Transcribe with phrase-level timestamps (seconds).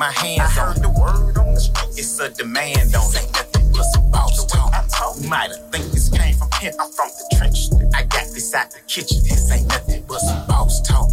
[0.00, 1.98] my hands on the word on the street.
[1.98, 3.28] It's a demand on it.
[3.36, 4.72] Nothing but some boss talk.
[5.20, 6.74] You might have think this came from pimp.
[6.80, 7.68] I'm from the trench.
[7.94, 9.20] I got this out the kitchen.
[9.28, 11.10] This ain't nothing but some boss talk.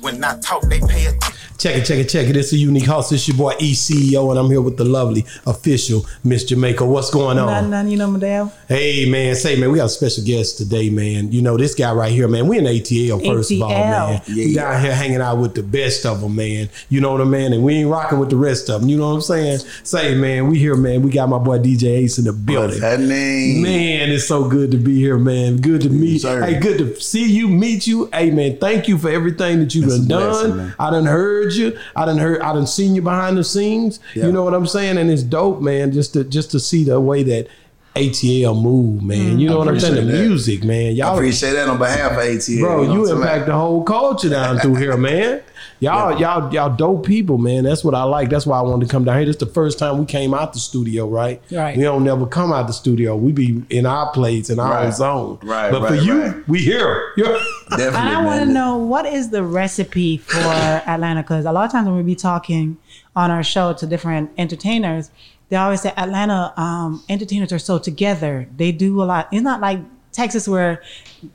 [0.00, 1.43] When I talk, they pay attention.
[1.64, 2.36] Check it, check it, check it.
[2.36, 3.10] It's a unique house.
[3.10, 6.84] It's your boy ECEO, and I'm here with the lovely official Miss Jamaica.
[6.84, 7.46] What's going on?
[7.46, 8.50] None, none, you know, Madame.
[8.68, 11.32] Hey man, say man, we got a special guest today, man.
[11.32, 12.48] You know this guy right here, man.
[12.48, 13.80] We in ATL first of all, ATL.
[13.80, 14.22] man.
[14.28, 16.68] we down here hanging out with the best of them, man.
[16.90, 17.54] You know what I mean?
[17.54, 18.90] And we ain't rocking with the rest of them.
[18.90, 19.60] You know what I'm saying?
[19.84, 21.00] Say man, we here, man.
[21.00, 22.72] We got my boy DJ Ace in the building.
[22.72, 23.62] What's happening?
[23.62, 25.62] Man, it's so good to be here, man.
[25.62, 26.18] Good to meet.
[26.18, 26.44] sir.
[26.44, 28.10] Hey, good to see you, meet you.
[28.12, 30.56] Hey, man, thank you for everything that you've done a blessing, done.
[30.58, 30.74] man.
[30.78, 31.78] I done heard you.
[31.96, 32.40] I done heard.
[32.40, 34.00] I didn't seen you behind the scenes.
[34.14, 34.26] Yeah.
[34.26, 34.98] You know what I'm saying?
[34.98, 35.92] And it's dope, man.
[35.92, 37.48] Just to just to see the way that
[37.94, 39.18] ATL move, man.
[39.18, 39.38] Mm-hmm.
[39.38, 39.94] You know what I'm saying?
[39.94, 40.26] The that.
[40.26, 40.96] music, man.
[40.96, 42.60] Y'all, appreciate that on behalf of ATL.
[42.60, 43.46] bro, you, know you impact saying?
[43.46, 45.42] the whole culture down through here, man.
[45.80, 47.64] Y'all, y'all, y'all dope people, man.
[47.64, 48.30] That's what I like.
[48.30, 49.26] That's why I wanted to come down here.
[49.26, 51.42] This is the first time we came out the studio, right?
[51.52, 51.76] Right.
[51.76, 53.16] We don't never come out the studio.
[53.16, 54.94] We be in our place in our own Right.
[54.94, 55.38] zone.
[55.42, 56.48] Right, But for you, right.
[56.48, 57.12] we here.
[57.16, 57.24] Yeah.
[57.70, 61.22] Definitely, And I want to know what is the recipe for Atlanta?
[61.22, 62.78] Because a lot of times when we be talking
[63.16, 65.10] on our show to different entertainers,
[65.54, 68.48] they always say Atlanta um, entertainers are so together.
[68.56, 69.28] They do a lot.
[69.30, 69.78] It's not like
[70.14, 70.80] Texas where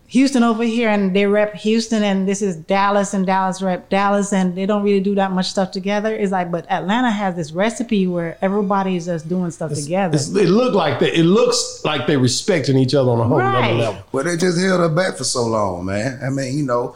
[0.07, 4.31] Houston over here and they rep Houston and this is Dallas and Dallas rep Dallas
[4.31, 6.15] and they don't really do that much stuff together.
[6.15, 10.15] It's like, but Atlanta has this recipe where everybody's just doing stuff together.
[10.15, 11.19] It's, it look like that.
[11.19, 13.61] It looks like they're respecting each other on a whole Right.
[13.71, 14.01] nother level.
[14.11, 16.19] Well, they just held her back for so long, man.
[16.23, 16.95] I mean, you know,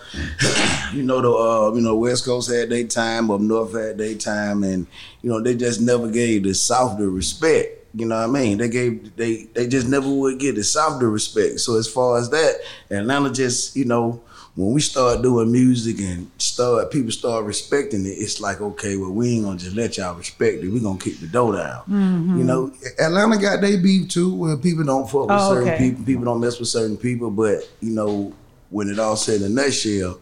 [0.94, 4.16] you know the uh, you know West Coast had their time, up North had their
[4.16, 4.88] time, and
[5.22, 7.80] you know they just never gave the South the respect.
[7.96, 8.58] You know what I mean?
[8.58, 11.60] They gave they they just never would get the South the respect.
[11.60, 12.56] So as far as that,
[12.90, 14.22] Atlanta just you know
[14.56, 19.12] when we start doing music and start people start respecting it, it's like okay, well
[19.12, 20.70] we ain't gonna just let y'all respect it.
[20.70, 21.82] We gonna kick the door down.
[21.84, 22.38] Mm-hmm.
[22.40, 25.90] You know, Atlanta got they beef too, where people don't fuck with Oh, certain okay.
[25.90, 28.34] people people don't mess with certain people, but you know,
[28.70, 30.20] when it all said in a nutshell,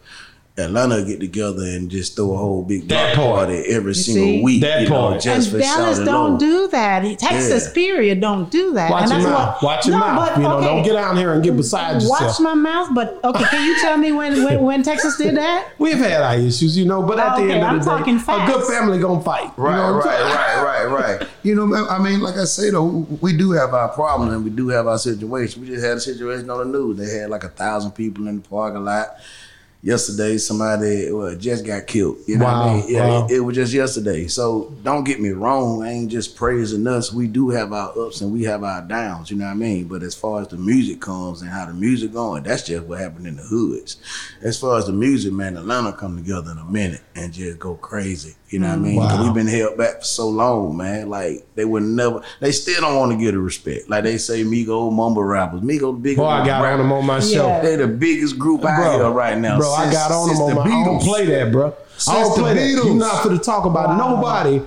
[0.58, 3.46] Atlanta get together and just throw a whole big That block part.
[3.48, 4.42] party every You single see?
[4.42, 4.60] week.
[4.60, 6.38] That you know, just and for Dallas don't low.
[6.38, 7.18] do that.
[7.18, 7.72] Texas, Yeah.
[7.72, 8.90] period, don't do that.
[8.90, 9.62] Watch and your mouth.
[9.62, 10.28] what- Watch your No, mouth.
[10.28, 10.66] but, You know, okay.
[10.66, 12.20] don't get out here and get beside yourself.
[12.20, 15.68] Watch my mouth, but okay, can you tell me when when, when Texas did that?
[15.78, 17.90] We've had our issues, you know, but at the Okay, end of I'm the day,
[17.90, 19.50] talking a good family gonna fight.
[19.56, 21.28] You Right, know right, right, right, right.
[21.42, 24.50] You know, I mean, like I say though, we do have our problems and we
[24.50, 25.62] do have our situation.
[25.62, 26.98] We just had a situation on the news.
[26.98, 29.16] They had like a thousand people in the parking lot.
[29.84, 32.18] Yesterday, somebody well, just got killed.
[32.28, 32.84] You know what I mean?
[32.86, 33.26] Yeah, wow.
[33.26, 34.28] it, it was just yesterday.
[34.28, 35.82] So don't get me wrong.
[35.82, 37.12] I ain't just praising us.
[37.12, 39.28] We do have our ups and we have our downs.
[39.32, 39.88] You know what I mean?
[39.88, 43.00] But as far as the music comes and how the music going, that's just what
[43.00, 43.96] happened in the hoods.
[44.40, 47.74] As far as the music, man, Atlanta come together in a minute and just go
[47.74, 48.36] crazy.
[48.50, 49.00] You know what I mm, mean?
[49.00, 49.24] 'Cause Wow.
[49.24, 51.08] We've been held back for so long, man.
[51.08, 52.20] Like they would never.
[52.38, 53.88] They still don't want to get a respect.
[53.88, 55.62] Like they say, Migo mumble rappers.
[55.62, 56.18] Migo the biggest.
[56.18, 57.46] Boy, I got on them on my show.
[57.46, 57.62] Yeah.
[57.62, 59.58] They the biggest group out here right now.
[59.58, 60.62] Bro, I got on them on the my.
[60.62, 61.74] I don't play that, bro.
[62.08, 62.60] I don't play that.
[62.60, 62.84] Beatles.
[62.84, 64.60] You're not for to talk about nobody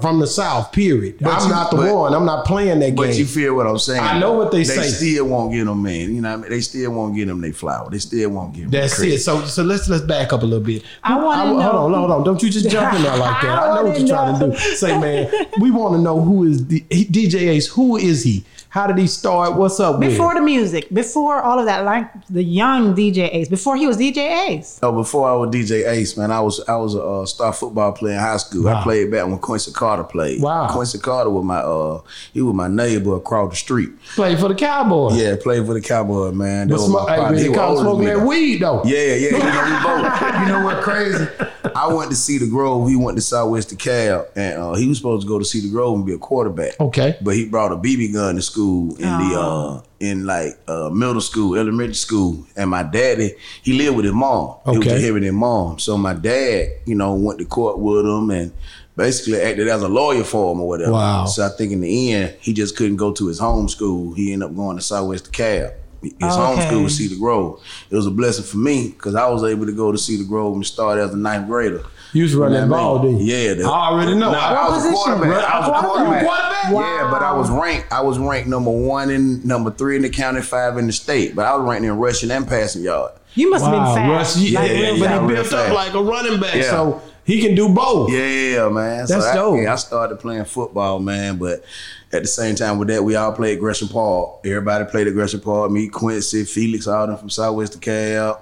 [0.00, 0.72] from the South.
[0.72, 1.18] Period.
[1.20, 2.14] But I'm you- not the but- one.
[2.14, 3.10] I'm not playing that But game.
[3.12, 4.00] But you feel what I'm saying?
[4.02, 4.76] I know what they say.
[4.80, 6.14] They still won't get them, man.
[6.14, 6.50] You know, what I mean?
[6.50, 7.40] they still won't get them.
[7.40, 7.90] They flower.
[7.90, 8.70] They still won't get them.
[8.70, 9.18] That's it.
[9.18, 10.82] So so let's let's back up a little bit.
[11.04, 12.24] I wanna Hold on, hold on.
[12.24, 13.58] Don't you just jump in there like that.
[13.62, 14.56] I I know what you're trying to do.
[14.56, 17.66] Say, man, we want to know who is the, he- DJ Ace.
[17.68, 18.44] Who is he?
[18.70, 19.56] How did he start?
[19.56, 19.98] What's up?
[19.98, 20.36] Before him?
[20.38, 24.48] the music, before all of that, like the young DJ Ace, before he was DJ
[24.48, 24.78] Ace.
[24.80, 27.90] Oh, before I was DJ Ace, man, I was I was a uh, star football
[27.90, 28.62] player in high school.
[28.66, 28.76] Wow.
[28.78, 30.40] I played back when Quincy Carter played.
[30.40, 30.68] Wow.
[30.68, 32.00] Quincy Carter was my uh
[32.32, 33.90] he was my neighbor across the street.
[34.14, 35.20] Played for the Cowboys.
[35.20, 36.68] Yeah, played for the Cowboy man.
[36.68, 37.24] That But was sm- my hey, partner.
[37.24, 38.82] man, He he was caught smoking that weed though.
[38.84, 39.30] Yeah, yeah.
[39.30, 40.20] You know, we both.
[40.40, 41.26] You know what crazy?
[41.74, 42.88] I went to Cedar Grove.
[42.88, 45.96] He went to Southwest DeKalb, and uh, he was supposed to go to Cedar Grove
[45.96, 46.78] and be a quarterback.
[46.80, 47.16] Okay.
[47.20, 51.20] But he brought a BB gun to school in the uh in like uh middle
[51.20, 52.46] school, elementary school.
[52.56, 54.56] And my daddy, he lived with his mom.
[54.64, 54.98] He was Okay.
[55.00, 55.78] just with his mom.
[55.78, 58.52] So my dad, you know, went to court with him and
[58.96, 60.92] basically acted as a lawyer for him or whatever.
[60.92, 61.26] Wow.
[61.26, 64.12] So I think in the end, he just couldn't go to his home school.
[64.14, 65.72] He ended up going to Southwest DeKalb.
[66.02, 66.66] His home Okay.
[66.68, 67.60] school was Cedar Grove.
[67.90, 70.54] It was a blessing for me because I was able to go to Cedar Grove
[70.56, 71.82] and start as a ninth grader.
[72.12, 73.12] You was running You that know what I ball, mean?
[73.18, 73.34] didn't you?
[73.36, 73.54] Yeah.
[73.54, 74.32] the- I already know.
[74.32, 74.94] No, I was a position?
[74.94, 75.44] quarterback.
[75.44, 76.26] I was a Quarterback?
[76.26, 76.72] quarterback.
[76.72, 76.80] Wow.
[77.04, 77.92] Yeah, but I was ranked.
[77.92, 81.36] I was ranked number one in number three in the county, five in the state.
[81.36, 83.12] But I was ranked in rushing and passing yard.
[83.34, 84.38] You must have been Russ, fast.
[84.38, 85.12] yeah, Like, yeah, yeah, but fast.
[85.12, 85.74] he real built up fast.
[85.74, 86.62] like a running back, Yeah.
[86.70, 88.10] so he can do both.
[88.10, 89.06] Yeah, man.
[89.06, 89.60] That's so I, dope.
[89.62, 91.36] Yeah, I started playing football, man.
[91.38, 91.64] But
[92.12, 94.40] at the same time with that, we all played Gresham Park.
[94.44, 95.70] Everybody played at Gresham Park.
[95.70, 98.38] Me, Quincy, Felix, all them from Southwest DeKalb.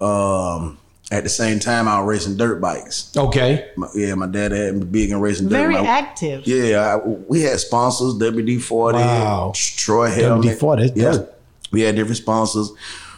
[0.00, 0.78] Um,
[1.10, 3.14] At the same time, I was racing dirt bikes.
[3.16, 3.70] Okay.
[3.76, 5.56] My, yeah, my dad had me big in racing dirt.
[5.56, 6.46] Very My- active.
[6.46, 9.52] Yeah, I, we had sponsors, WD forty, Wow.
[9.54, 10.58] Troy Helmet.
[10.58, 11.24] WD-40, that's yeah,
[11.70, 12.72] we had different sponsors.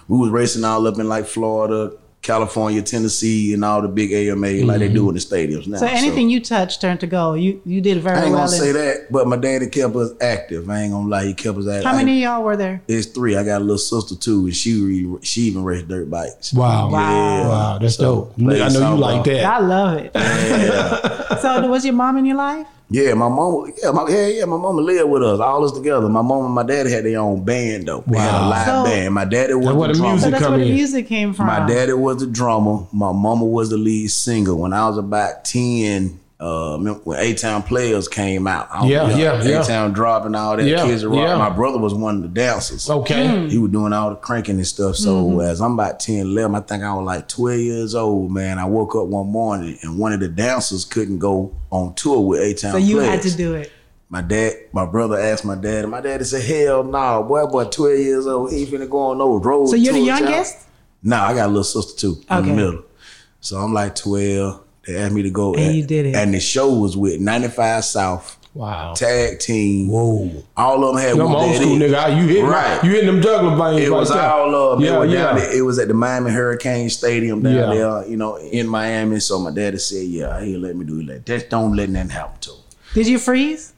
[0.08, 1.92] We was racing all up in like Florida,
[2.24, 4.94] California, Tennessee, and all the big AMA like they Mm-hmm.
[4.94, 5.76] do in the stadiums now.
[5.78, 7.38] So anything you touch turned to gold.
[7.40, 8.22] You you did very well.
[8.24, 10.68] I ain't gonna in- say that, but my daddy kept us active.
[10.70, 11.84] I ain't gonna lie, he kept us active.
[11.84, 12.82] How many of y'all were there?
[12.88, 13.36] It's three.
[13.36, 16.52] I got a little sister too, and she re, she even raced dirt bikes.
[16.54, 16.90] Wow.
[16.90, 17.48] Wow.
[17.48, 17.78] Wow.
[17.78, 18.50] That's So, dope.
[18.50, 19.44] I know you like that.
[19.44, 20.12] I love it.
[21.42, 22.66] so was your mom in your life?
[22.90, 23.72] Yeah, my mom.
[23.82, 24.44] Yeah, my yeah, yeah.
[24.44, 26.08] My mama lived with us, all us together.
[26.08, 28.04] My mom and my daddy had their own band though.
[28.06, 29.14] They had a live So- band.
[29.14, 30.18] My daddy was That's where the the drummer.
[30.18, 31.46] So music that's where the music came from.
[31.46, 32.86] My daddy was the drummer.
[32.92, 34.54] My mama was the lead singer.
[34.54, 38.68] When I was about ten, uh, when A Town Players came out.
[38.70, 39.18] I was Yeah, young.
[39.20, 39.62] yeah, yeah.
[39.62, 40.66] A Town dropping all that.
[40.66, 41.16] Yeah, Kids Rock.
[41.16, 41.36] yeah.
[41.36, 42.90] My brother was one of the dancers.
[42.90, 43.48] Okay.
[43.48, 44.96] He was doing all the cranking and stuff.
[44.96, 45.40] So Mm-hmm.
[45.42, 48.58] as I'm about 10, 11, I think I was like 12 years old, man.
[48.58, 52.40] I woke up one morning and one of the dancers couldn't go on tour with
[52.40, 53.10] A Town so you Players.
[53.10, 53.70] had to do it.
[54.10, 57.64] My dad, my brother asked my dad, and my daddy said, "Hell no, boy, boy,
[57.64, 60.20] twelve years old, he ain't finna go on no road." So you're the tour, child."
[60.28, 60.56] youngest?
[61.02, 62.82] No, I got a little sister too in the middle.
[63.40, 64.60] So I'm like twelve.
[64.86, 66.14] They asked me to go, And you did it.
[66.14, 68.92] And the show was with 95 South Wow.
[68.94, 69.88] tag team.
[69.88, 70.30] Whoa.
[70.56, 72.16] All of them had I'm Whoop old school nigga.
[72.16, 72.84] You hit Right.
[72.84, 74.30] you hitting them juggler veins It right was there.
[74.30, 74.86] all of them.
[74.86, 75.22] Yeah, it, was yeah.
[75.24, 75.56] down there.
[75.58, 77.66] it was at the Miami Hurricane Stadium down Yeah.
[77.74, 79.18] there, you know, in Miami.
[79.18, 81.06] So my daddy said, "Yeah, he let me do it.
[81.08, 82.56] Like, just don't let nothing happen to him."
[82.94, 83.72] Did you freeze?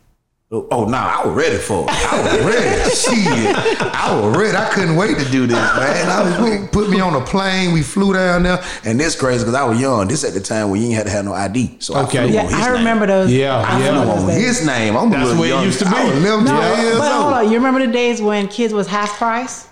[0.52, 1.90] Oh, oh no, I was ready for it.
[1.90, 2.90] I was ready.
[2.94, 3.80] Shit.
[3.82, 4.56] I was ready.
[4.56, 6.08] I couldn't wait to do this, man.
[6.08, 7.72] I was put me on a plane.
[7.72, 8.62] We flew down there.
[8.84, 10.06] And this crazy because I was young.
[10.06, 11.78] This at the time when you ain't had to have no ID.
[11.80, 12.20] So Okay.
[12.20, 12.72] I flew Yeah, on his I name.
[12.74, 13.32] remember those.
[13.32, 14.02] Yeah, I yeah.
[14.02, 14.46] Flew on days.
[14.60, 14.96] his name.
[14.96, 15.90] I'm a That's little where it used to be.
[15.96, 17.44] I was No, 12 years but hold on.
[17.50, 19.66] You remember the days when kids was half price?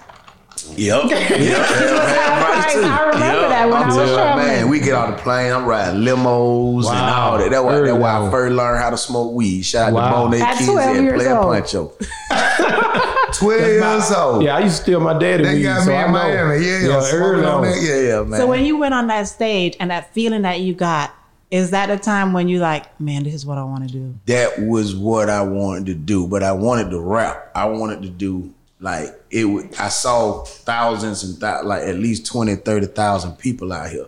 [0.77, 1.05] Yep.
[1.11, 1.11] Yep.
[1.11, 2.77] half price.
[2.77, 4.47] I remember that when I was traveling.
[4.47, 5.53] Man, we get off the plane.
[5.53, 7.51] I'm riding limos and all that.
[7.51, 9.63] That's why, Early that's why I first learned how to smoke weed.
[9.63, 10.31] Shout out Wow.
[10.31, 11.47] to Bonet At Kids and years Player old.
[11.55, 11.93] Puncho.
[13.39, 14.43] 12 years old.
[14.45, 16.19] Yeah, I used to steal my daddy They weed, got me I in know.
[16.19, 16.65] Miami.
[16.65, 17.63] Yeah, yeah, early on on.
[17.63, 17.83] that.
[17.83, 18.39] Yeah, yeah, man.
[18.41, 21.13] So when you went on that stage and that feeling that you got,
[21.51, 24.15] is that a time when you like, man, this is what I want to do?
[24.27, 27.51] that was what I wanted to do, but I wanted to rap.
[27.55, 32.27] I wanted to do like it would I saw thousands and thou- like at least
[32.27, 34.07] 20, 30,000 people out here.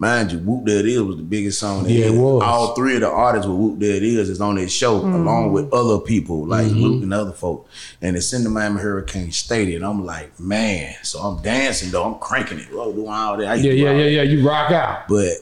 [0.00, 1.82] Mind you, Whoop That Is was the biggest song.
[1.84, 2.18] That Yeah, it is.
[2.20, 2.42] was.
[2.44, 5.72] All three of the artists with Whoop That Is is on that show along with
[5.72, 6.78] other people like Mm-hmm.
[6.78, 7.68] Luke and other folk.
[8.02, 9.82] And it's in the Miami Hurricane Stadium.
[9.82, 10.94] I'm like, man.
[11.02, 12.04] So I'm dancing though.
[12.04, 12.68] I'm cranking it.
[12.72, 13.46] Oh, doing all that.
[13.48, 14.22] I Yeah, yeah, yeah, yeah.
[14.22, 15.08] You rock out.
[15.08, 15.32] But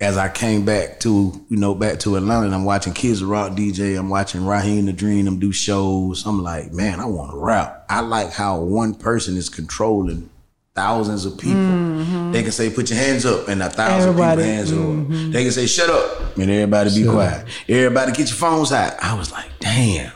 [0.00, 3.52] as I came back to, you know, back to Atlanta, and I'm watching Kids Rock
[3.52, 6.24] DJ, I'm watching Raheem the Dream them do shows.
[6.26, 7.84] I'm like, man, I want to rap.
[7.88, 10.30] I like how one person is controlling
[10.74, 11.58] thousands of people.
[11.58, 12.32] Mm-hmm.
[12.32, 14.42] They can say, put your hands up, and a thousand Everybody.
[14.42, 14.78] people hands up.
[14.78, 15.30] Mm-hmm.
[15.32, 17.46] They can say, shut up, and everybody be quiet.
[17.68, 18.94] Everybody get your phones out.
[19.02, 20.12] I was like, damn.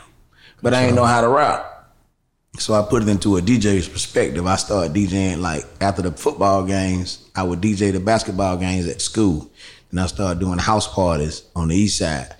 [0.63, 1.73] But I ain't know how to rap.
[2.57, 4.47] So I put it into a DJ's perspective.
[4.47, 9.01] I started DJing like after the football games, I would DJ the basketball games at
[9.01, 9.51] school.
[9.95, 12.35] And I started doing house parties on the east side.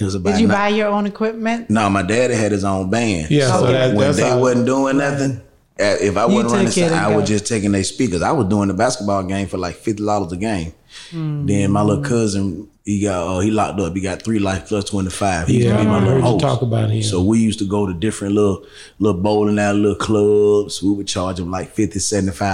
[0.00, 1.70] It was about Did you ni- buy your own equipment?
[1.70, 3.30] No, my daddy had his own band.
[3.30, 5.40] Yeah, so so that- when they how- wasn't doing nothing,
[5.78, 8.20] if I wasn't running, it side, I was just taking their speakers.
[8.20, 10.72] I was doing the basketball game for like fifty dollars a game.
[11.12, 13.94] Then my little cousin, he got uh, he locked up.
[13.94, 15.46] He got three life plus twenty five.
[15.46, 16.40] He used Yeah, to be my I little heard you host.
[16.40, 17.02] talk about him.
[17.04, 18.64] So we used to go to different little
[18.98, 20.82] little bowling alley, little clubs.
[20.82, 22.00] We would charge him like 50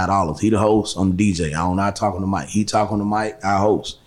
[0.05, 0.39] dollars.
[0.39, 1.47] He the host, I'm the DJ.
[1.47, 2.49] I don't know how to talk on the mic.
[2.49, 3.97] He talk on the mic, I host.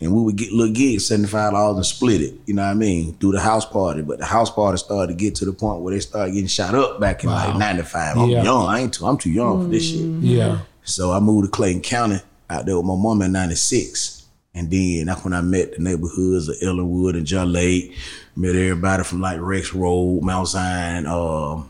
[0.00, 2.34] And we would get little gigs, seventy five dollars, and split it.
[2.46, 3.12] You know what I mean?
[3.12, 5.92] Do the house party, but the house party started to get to the point where
[5.92, 8.16] they started getting shot up back in like ninety five.
[8.16, 8.44] I'm Yeah.
[8.44, 8.66] young.
[8.66, 9.06] I ain't too.
[9.06, 10.00] I'm too young for this shit.
[10.20, 10.60] Yeah.
[10.84, 14.22] So I moved to Clayton County out there with my mom in 96.
[14.54, 17.94] And then that's when I met the neighborhoods of Ellenwood and John Lake.
[18.36, 21.68] Met everybody from like Rex Road, Mount Zion, um,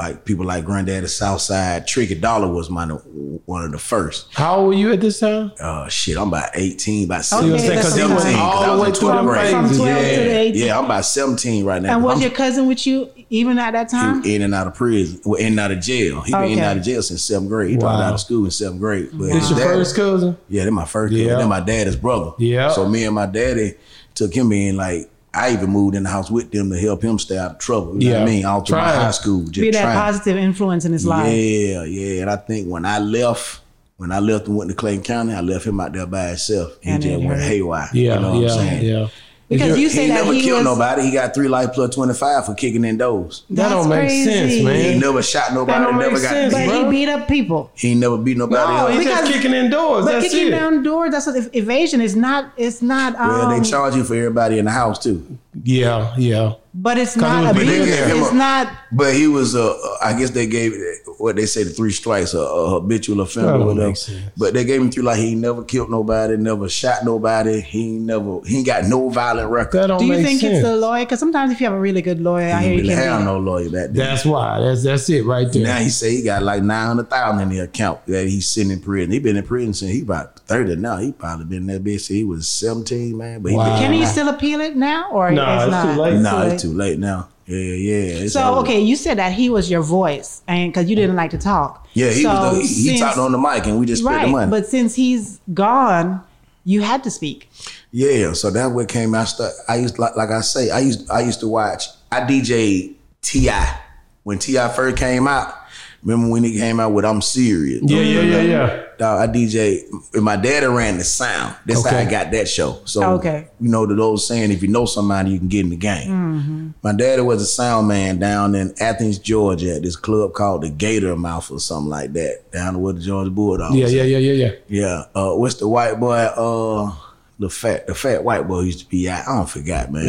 [0.00, 1.86] like people like Granddaddy Southside.
[1.86, 4.28] Tricky Dollar was my one of the first.
[4.32, 5.52] How old were you at this time?
[5.60, 7.22] Uh, shit, I'm about 18, about Okay,
[7.58, 7.68] 17.
[7.68, 9.26] that's 'cause you went 17, 'cause all I the was way in through them 12th
[9.26, 9.50] grade.
[9.50, 9.78] From 12 phases.
[9.78, 9.84] to
[10.24, 10.66] the Yeah, 18.
[10.66, 11.94] yeah, I'm about 17 right now.
[11.94, 14.22] And was I'm- your cousin with you even at that time?
[14.24, 16.22] in and out of prison, well, in and out of jail.
[16.22, 17.70] He been in and out of jail since seventh grade.
[17.70, 18.06] He dropped Wow.
[18.06, 19.08] out of school in seventh grade.
[19.12, 20.36] But This his your dad- first cousin?
[20.48, 21.24] Yeah, they're my first Yeah.
[21.24, 21.38] cousin.
[21.40, 22.30] They're my daddy's brother.
[22.38, 22.70] Yeah.
[22.72, 23.74] So me and my daddy
[24.14, 24.76] took him in.
[24.76, 27.58] Like I even moved in the house with them to help him stay out of
[27.58, 28.02] trouble.
[28.02, 28.44] You know what I mean?
[28.44, 29.96] All through my high school, just Be that trying.
[29.98, 31.32] positive influence in his life.
[31.32, 32.22] Yeah, yeah.
[32.22, 33.60] And I think when I left,
[33.96, 36.76] when I left and went to Clayton County, I left him out there by himself.
[36.80, 37.42] He And just it went hurt.
[37.48, 37.88] haywire.
[37.92, 38.84] Yeah, you know what yeah, I'm saying?
[38.84, 39.08] yeah.
[39.50, 40.78] Because you He say ain't that never he killed was.
[40.78, 41.02] nobody.
[41.02, 43.42] He got three life plus twenty five for kicking in doors.
[43.50, 44.24] That That's don't make crazy.
[44.30, 44.94] sense, man.
[44.94, 45.78] He never shot nobody.
[45.80, 46.30] That don't never make got.
[46.30, 46.84] sense, But bro.
[46.84, 47.70] he beat up people.
[47.74, 48.94] He never beat nobody No, else.
[48.94, 50.04] he's just Because- kicking indoors.
[50.04, 50.50] But That's kicking it.
[50.52, 52.52] down doors, that's what, evasion is not.
[52.56, 53.16] It's not.
[53.16, 55.26] Um, well, they charge you for everybody in the house too.
[55.64, 56.52] Yeah, yeah.
[56.72, 57.84] But it's not was big abuse.
[57.84, 58.16] in there.
[58.16, 58.72] It's not.
[58.92, 60.72] But he was, uh, I guess they gave
[61.18, 63.86] what they say the three strikes, a, a habitual offender, That or don't whatever.
[63.88, 64.24] make sense.
[64.36, 67.60] But they gave him three like he never killed nobody, never shot nobody.
[67.60, 69.78] He never, he ain't got no violent record.
[69.82, 70.54] That don't Do you make think sense.
[70.58, 71.04] it's the lawyer?
[71.04, 73.02] Because sometimes if you have a really good lawyer, I He hear didn't you really
[73.02, 73.10] can.
[73.10, 73.94] have be- no lawyer back then.
[73.94, 74.60] That's why.
[74.60, 75.62] That's that's it right there.
[75.64, 78.70] Now he say he got like nine hundred thousand in the account that he's sitting
[78.72, 79.10] in prison.
[79.10, 80.96] He been in prison since he about thirty now.
[80.98, 83.40] He probably been that bitch he was seventeen, man.
[83.42, 83.64] But he Wow.
[83.64, 85.94] been Can he still appeal it now, or No, it's, it's not?
[85.94, 86.20] too late.
[86.20, 87.28] No, it's too late now.
[87.46, 88.22] Yeah, yeah.
[88.24, 88.60] It's So over.
[88.60, 91.86] okay, you said that he was your voice, and because you didn't like to talk.
[91.94, 92.58] Yeah, he so was.
[92.58, 94.50] The, he, he talked on the mic and we just split right, the money.
[94.50, 96.22] but since he's gone,
[96.64, 97.48] you had to speak.
[97.90, 99.24] Yeah, so that's what came out.
[99.24, 101.86] Start, I used like like I say, I used I used to watch.
[102.12, 103.80] I DJ T.I.
[104.24, 104.68] when T.I.
[104.68, 105.54] first came out.
[106.02, 107.82] Remember when he came out with "I'm Serious"?
[107.84, 108.82] Yeah, yeah, yeah, yeah.
[108.98, 109.82] Dog, I DJ.
[110.14, 111.56] And my daddy ran the sound.
[111.66, 112.80] That's how I got that show.
[112.86, 113.48] So Okay.
[113.60, 116.74] you know the old saying, if you know somebody, you can get in the game.
[116.82, 120.70] My daddy was a sound man down in Athens, Georgia, at this club called the
[120.70, 123.74] Gator Mouth or something like that, down where the Georgia Bulldogs.
[123.74, 124.52] Yeah, yeah, yeah, yeah, yeah.
[124.68, 125.04] Yeah.
[125.14, 126.16] Uh, what's the white boy?
[126.16, 126.92] Uh,
[127.38, 129.26] the fat, the fat white boy used to be out.
[129.28, 130.08] I don't forget, man.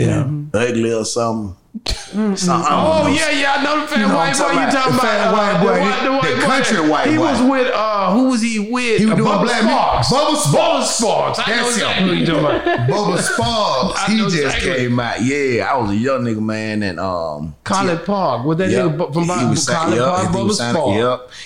[0.53, 0.59] Yeah.
[0.59, 1.55] Ugly or something.
[1.85, 2.49] Something.
[2.69, 3.07] Oh know.
[3.07, 4.91] yeah, yeah, I know the fat You know white boy you talking about.
[4.91, 6.41] The fat white boy, the, white- the- the boy.
[6.45, 7.21] country white He boy.
[7.23, 8.99] was with uh who was he with?
[8.99, 10.03] He was Uh, doing Bubba Black.
[10.03, 10.47] Sparks.
[10.47, 11.33] Bubba Sparxxx.
[11.33, 11.47] Bubba Sparxxx.
[11.47, 11.81] I know That's him.
[11.87, 12.89] exactly who you talking about.
[12.89, 14.05] Bubba Sparxxx.
[14.11, 14.73] He just exactly.
[14.75, 15.21] came out.
[15.23, 18.45] Yeah, I was a young nigga, man, and um, Colin Park.
[18.45, 18.85] Was that Yep.
[18.91, 19.95] nigga from Colin sa- Park?
[19.95, 20.95] yep, Bubba Sparxxx.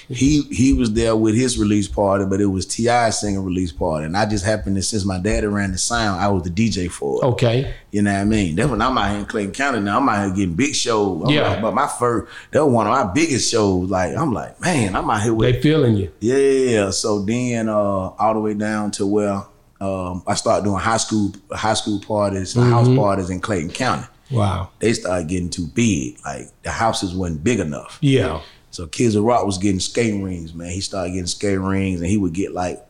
[0.09, 0.17] Yep.
[0.17, 3.11] He he was there with his release party, but it was T.I.
[3.11, 6.29] singing release party, and I just happened to since my daddy ran the sound, I
[6.29, 7.27] was the DJ for it.
[7.27, 7.73] Okay.
[7.91, 8.55] You know what I mean?
[8.55, 9.97] That's when I'm out here in Clayton County now.
[9.99, 11.23] I'm out here getting big shows.
[11.25, 11.49] I'm Yeah.
[11.49, 13.89] like, but my first, that was one of my biggest shows.
[13.89, 16.11] Like, I'm like, man, I'm out here with They feeling you.
[16.19, 16.89] yeah.
[16.91, 19.43] So then, uh, all the way down to where
[19.81, 24.05] um, I started doing high school high school parties, house parties in Clayton County.
[24.31, 24.69] Wow.
[24.79, 26.17] They started getting too big.
[26.25, 27.97] Like the houses wasn't big enough.
[28.01, 28.39] Yeah.
[28.71, 30.69] So Kids of Rock was getting skating rings, man.
[30.69, 32.83] He started getting skating rings, and he would get like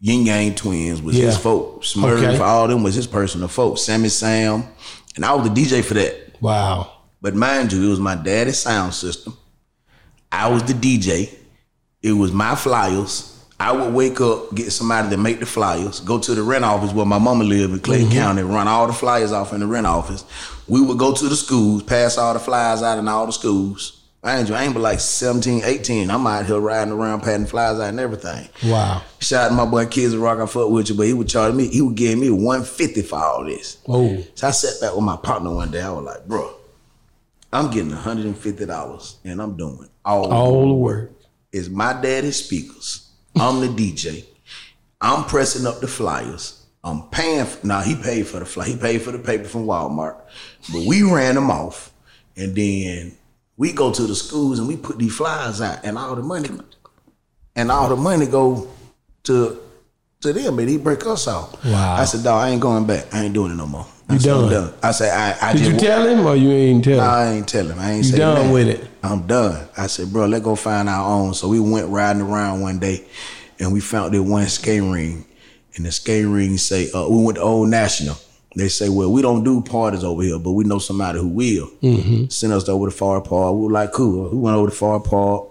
[0.00, 1.38] Ying Yang Twins was his Yeah.
[1.40, 1.82] folk.
[1.82, 2.36] Smurf, Okay.
[2.38, 3.78] all them was his personal folk.
[3.78, 4.64] Sammy Sam,
[5.16, 6.23] and I was the DJ for that.
[6.44, 6.92] Wow.
[7.22, 9.34] But mind you, it was my daddy's sound system.
[10.30, 11.34] I was the DJ.
[12.02, 13.30] It was my flyers.
[13.58, 16.92] I would wake up, get somebody to make the flyers, go to the rent office
[16.92, 18.18] where my mama lived in Clayton mm-hmm.
[18.18, 20.26] County, run all the flyers off in the rent office.
[20.68, 24.03] We would go to the schools, pass all the flyers out in all the schools.
[24.24, 26.10] I ain't, I ain't but like 17, 18.
[26.10, 28.48] I'm out here riding around, patting flyers out and everything.
[28.64, 29.02] Wow.
[29.20, 31.28] Shout out to my boy Kids of Rock, I fuck with you, but he would
[31.28, 33.76] charge me, he would give me 150 for all this.
[33.86, 34.24] Oh.
[34.34, 35.82] So I sat back with my partner one day.
[35.82, 36.54] I was like, bro,
[37.52, 41.12] I'm getting $150 and I'm doing all, All the work.
[41.52, 43.10] It's my daddy's speakers.
[43.36, 44.24] I'm the DJ.
[45.02, 46.64] I'm pressing up the flyers.
[46.82, 47.44] I'm paying.
[47.44, 48.66] For, now he paid for the fly.
[48.66, 50.18] He paid for the paper from Walmart,
[50.72, 51.92] but we ran them off,
[52.36, 53.16] and then
[53.56, 56.50] we go to the schools and we put these flyers out, and all the money,
[57.56, 58.68] and all the money go
[59.24, 59.60] to
[60.20, 61.62] to them, and he break us off.
[61.64, 61.96] Wow.
[61.96, 63.12] I said, dog, I ain't going back.
[63.12, 63.86] I ain't doing it no more.
[64.08, 64.74] I You said, I'm done?
[64.82, 65.10] I said,
[65.42, 67.00] I, I Did you tell him or you ain't tell him?
[67.00, 67.78] I ain't tell him.
[67.78, 68.52] I ain't You done nothing.
[68.52, 68.88] with it?
[69.02, 69.68] I'm done.
[69.76, 71.34] I said, bro, let's go find our own.
[71.34, 73.04] So we went riding around one day
[73.60, 75.26] and we found that one skate ring.
[75.76, 78.16] And the skate ring say, uh, we went to Old National.
[78.56, 81.68] They say, well, we don't do parties over here, but we know somebody who will.
[81.82, 82.26] Mm-hmm.
[82.28, 83.54] Send us over to Far Park.
[83.56, 84.30] We were like, cool.
[84.30, 85.48] We went over to Far Park,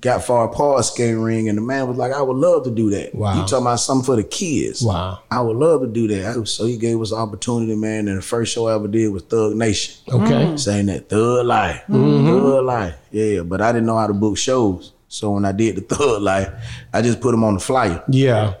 [0.00, 2.88] got Far Park skate ring, and the man was like, I would love to do
[2.90, 3.14] that.
[3.14, 3.34] Wow.
[3.34, 4.82] You talking about something for the kids.
[4.82, 5.18] Wow.
[5.30, 6.46] I would love to do that.
[6.46, 8.06] So he gave us the opportunity, man.
[8.06, 10.56] And the first show I ever did was Thug Nation Okay.
[10.56, 12.26] saying that thug life, Mm-hmm.
[12.28, 12.94] thug life.
[13.10, 14.92] Yeah, but I didn't know how to book shows.
[15.08, 16.48] So when I did the thug life,
[16.94, 18.04] I just put them on the flyer.
[18.08, 18.54] Yeah.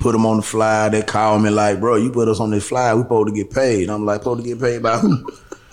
[0.00, 0.88] Put them on the fly.
[0.88, 2.92] They call me like, bro, you put us on this fly.
[2.94, 3.88] We supposed to get paid.
[3.88, 5.24] I'm like, supposed to get paid by who?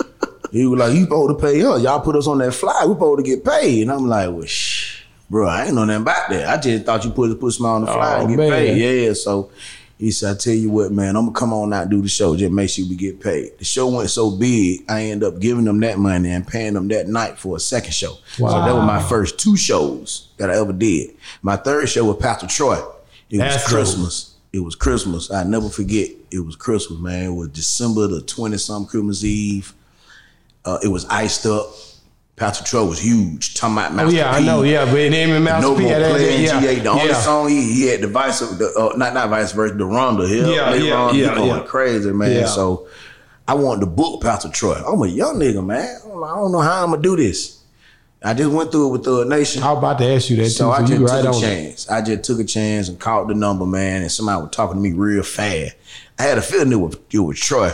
[0.51, 1.81] he was like, you supposed to pay us.
[1.81, 2.83] Y'all put us on that fly.
[2.85, 3.81] We supposed to get paid.
[3.83, 6.47] And I'm like, well, shh, bro, I ain't know nothing about that.
[6.47, 8.51] I just thought you put put somebody on the fly Oh, and get man.
[8.51, 8.77] paid.
[9.07, 9.51] Yeah, so.
[9.99, 12.09] He said, I tell you what, man, I'm gonna come on out and do the
[12.09, 12.35] show.
[12.35, 13.57] Just make sure we get paid.
[13.57, 16.89] The show went so big, I end up giving them that money and paying them
[16.89, 18.17] that night for a second show.
[18.37, 18.49] Wow.
[18.49, 21.11] So that was my first two shows that I ever did.
[21.41, 22.81] My third show was Pastor Troy.
[23.33, 23.73] It That's was.
[23.73, 24.35] Christmas.
[24.53, 25.31] It was Christmas.
[25.31, 26.09] I never forget.
[26.29, 27.23] It was Christmas, man.
[27.25, 29.73] It was December the 20 something Christmas Eve.
[30.63, 31.65] Uh, it was iced up.
[32.35, 33.55] Pastor Troy was huge.
[33.55, 34.45] Talking about Oh yeah, I P.
[34.45, 34.61] know.
[34.63, 35.81] Yeah, but name and Mouse No P.
[35.83, 36.75] more that- playing yeah, GA.
[36.79, 37.13] The only yeah.
[37.21, 40.27] song he, he had the vice of the uh, not not vice versa, the Ronda.
[40.27, 41.11] He Yeah, yeah.
[41.11, 41.63] He yeah, going yeah.
[41.63, 42.31] crazy, man.
[42.31, 42.45] Yeah.
[42.45, 42.87] So
[43.47, 44.75] I want to book Pastor Troy.
[44.75, 45.97] I'm a young nigga, man.
[46.03, 47.62] I don't, I don't know how I'm gonna do this.
[48.25, 49.63] I just went through it with the nation.
[49.63, 50.49] I was about to ask you that too.
[50.49, 51.41] So I just took right a on it.
[51.41, 51.89] chance.
[51.89, 54.81] I just took a chance and called the number, man, and somebody was talking to
[54.81, 55.75] me real fast.
[56.17, 57.71] I had a feeling it was, it was Troy,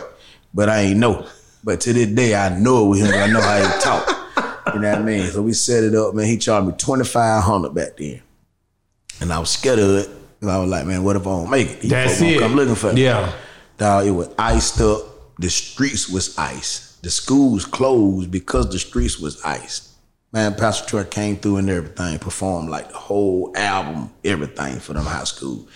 [0.54, 1.28] but I ain't know.
[1.64, 3.14] But to this day, I know it was him.
[3.14, 4.74] I know how he talk.
[4.74, 5.28] You know what I mean?
[5.28, 6.26] So we set it up, man.
[6.26, 8.22] He charged me twenty five hundred back then,
[9.20, 10.10] and I was scared of it.
[10.42, 11.82] I was like, man, what if I don't make it?
[11.82, 12.40] These That's it.
[12.40, 13.04] Come looking for me.
[13.04, 13.34] Yeah.
[13.78, 15.02] Dog, it was iced up.
[15.38, 16.98] The streets was ice.
[17.02, 19.89] The schools closed because the streets was iced.
[20.32, 25.06] Man, Pastor Troy came through and everything, performed like the whole album, everything for them
[25.06, 25.68] high school.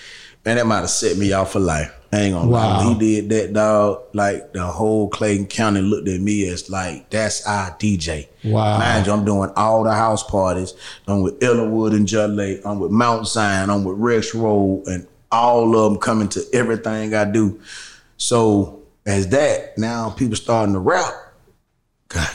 [0.45, 1.91] Man, that might have set me off for life.
[2.11, 2.51] I ain't gonna.
[2.51, 2.77] Wow.
[2.77, 7.09] When he did that, dog, like the whole Clayton County looked at me as like,
[7.09, 8.27] that's our DJ.
[8.43, 8.77] Wow.
[8.77, 10.75] Mind you, I'm doing all the house parties.
[11.07, 12.61] I'm with Ellenwood and Judd Lake.
[12.65, 13.71] I'm with Mount Zion.
[13.71, 17.59] I'm with Rex Road, and all of them coming to everything I do.
[18.17, 21.11] So as that, now people starting to rap.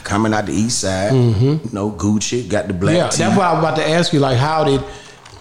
[0.03, 3.21] Coming out the east side, you know, Gucci got the black Mm-hmm.
[3.21, 4.19] Yeah, that's what I was about to ask you.
[4.19, 4.81] Like, how did,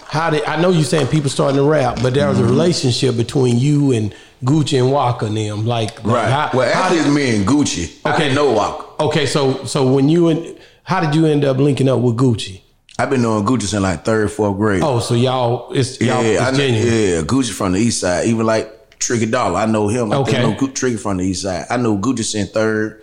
[0.07, 0.45] how did?
[0.45, 2.47] I know you saying people starting to rap, but there was Mm-hmm.
[2.47, 4.15] a relationship between you and
[4.45, 5.67] Gucci and Walker and them.
[5.67, 6.29] Like, right.
[6.31, 7.99] How, well, how did- me and Gucci.
[8.15, 8.33] Okay.
[8.35, 9.05] know Walker.
[9.05, 12.61] okay, so so when you and how did you end up linking up with Gucci?
[13.01, 14.83] I've been knowing Gucci since like third, fourth grade.
[14.85, 18.27] Oh, so y'all, it's y'all, yeah, I it's know, yeah, Gucci from the east side.
[18.27, 20.13] Even like Tricky Dollar, I know him.
[20.13, 20.39] Okay.
[20.39, 21.67] I know Gu- Tricky from the east side.
[21.71, 23.03] I know Gucci since third,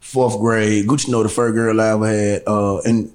[0.00, 0.86] fourth grade.
[0.86, 2.42] Gucci know the first girl I ever had.
[2.46, 3.10] Uh, and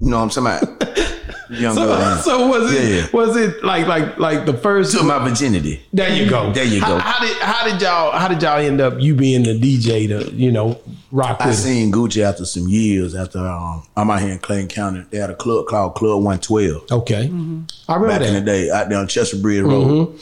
[0.00, 0.98] you know what I'm talking about?
[1.50, 2.16] Young So, girl.
[2.18, 3.06] so was it Yeah.
[3.10, 4.92] was it like like like the first?
[4.92, 5.82] Took my virginity.
[5.94, 6.52] There you go.
[6.52, 6.98] There you go.
[6.98, 10.30] how did how did y'all how did y'all end up you being the DJ to
[10.34, 10.78] you know
[11.10, 13.14] rock I seen Gucci after some years.
[13.14, 16.92] After um, I'm out here in Clayton County, they had a club called Club 112.
[16.92, 20.20] Okay, I remember back in the day out there on Chester Bridge Road.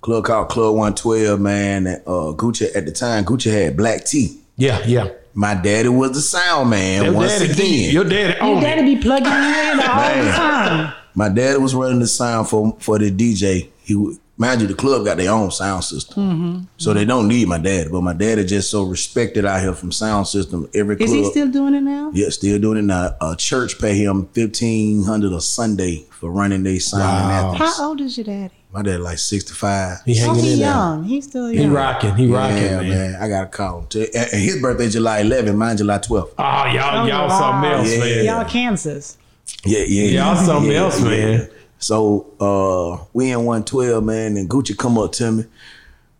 [0.00, 1.86] Club called Club 112, man.
[1.86, 4.38] And, uh, Gucci at the time, Gucci had black tee.
[4.56, 5.08] Yeah, yeah.
[5.34, 7.92] My daddy was the sound man Your once daddy, again.
[7.94, 8.96] your daddy Your daddy it.
[8.96, 10.94] be plugging you in all the time.
[11.14, 13.68] My daddy was running the sound for for the DJ.
[13.82, 16.58] He would, mind you, the club got their own sound system, Mm-hmm.
[16.76, 17.88] so they don't need my dad.
[17.90, 20.68] But my dad is just so respected out here from sound system.
[20.74, 22.10] Every Is he still doing it now?
[22.14, 23.14] yeah, still doing it now.
[23.20, 27.66] A church pay him fifteen hundred a Sunday for running their sound Wow.
[27.66, 28.54] How old is your daddy?
[28.72, 29.98] My daddy like sixty five.
[30.06, 30.68] He Oh, he in there.
[30.68, 31.04] young.
[31.04, 31.56] He's still young.
[31.56, 31.72] He young.
[31.72, 32.14] rocking.
[32.16, 32.88] He rocking, Yeah, man.
[33.12, 33.16] man.
[33.22, 33.86] I gotta call him.
[33.88, 34.06] too.
[34.14, 36.30] And and his birthday July 11, mine July 12th.
[36.38, 37.38] Oh, y'all, Oh, y'all wow.
[37.38, 37.98] something else, Yeah.
[37.98, 38.24] man.
[38.24, 39.18] Y'all Kansas.
[39.64, 40.24] Yeah, yeah.
[40.24, 41.48] Y'all something else, man.
[41.78, 45.44] So uh we in 112, man, and Gucci come up to me.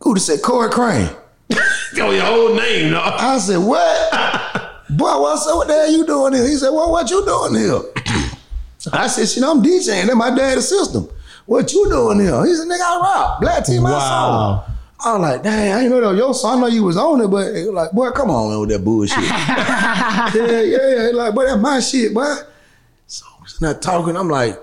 [0.01, 1.09] Gucci said, Corey Crane.
[1.97, 3.01] Yo, your whole name, no.
[3.03, 4.79] I said, What?
[4.91, 5.57] Boy, what's up?
[5.57, 6.47] What the hell you doing here?
[6.47, 7.81] He said, Well, what you doing here?
[8.93, 10.07] I said, shit, I'm DJing.
[10.07, 11.09] That's my daddy's system.
[11.47, 12.45] What you doing here?
[12.47, 13.41] He said, nigga, I rock.
[13.41, 14.65] Black Tee, my Wow.
[14.65, 14.77] song.
[15.05, 16.59] I was like, dang, I ain't know that was your song.
[16.59, 18.69] I know you was on it, but he was like, boy, come on man, with
[18.71, 19.19] that bullshit.
[19.25, 20.61] yeah, yeah,
[21.07, 21.11] yeah.
[21.13, 22.35] Like, boy, that's my shit, boy.
[23.09, 24.17] So he's not talking.
[24.17, 24.59] I'm like,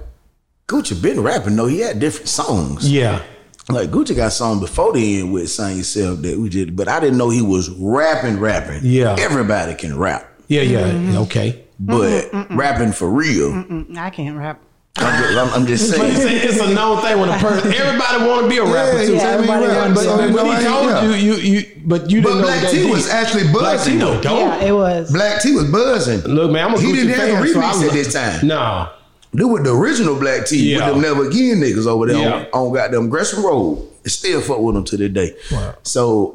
[0.67, 1.65] Gucci been rapping though.
[1.67, 2.89] He had different songs.
[2.89, 3.21] Yeah.
[3.69, 6.99] Like Gucci got songs before the end with "Sign Yourself" that we did, but I
[6.99, 8.79] didn't know he was rapping, rapping.
[8.83, 9.15] Yeah.
[9.19, 11.19] everybody can rap, Yeah, yeah.
[11.19, 11.65] Okay.
[11.79, 13.49] but rapping for real.
[13.51, 14.61] Mm, I can't rap.
[15.01, 16.37] I'm, just, I'm, I'm just But it's saying.
[16.37, 19.05] a, it's a known thing when a person everybody want to be a rapper Yeah,
[19.05, 19.15] too.
[19.15, 20.03] yeah, everybody everybody wants But.
[20.03, 22.43] So, but you when he I told ain't- you, you, you, but you didn't know
[22.43, 22.91] Black that T deep.
[22.91, 23.99] was actually Black T buzzing.
[23.99, 24.21] was though.
[24.21, 24.39] dope.
[24.39, 25.11] Yeah, it was.
[25.11, 26.21] Black T was buzzing.
[26.21, 28.13] Look, man, I'm a He Gucci didn't have fan, a so remix I'm at this
[28.13, 28.47] time.
[28.47, 28.89] No.
[29.31, 30.77] They with the original Black T Yeah.
[30.91, 32.47] with them Never Again niggas over there Yeah.
[32.51, 33.85] on, on goddamn Gresham Road.
[34.03, 35.35] And Still fuck with them to this day.
[35.51, 35.75] Wow.
[35.83, 36.31] So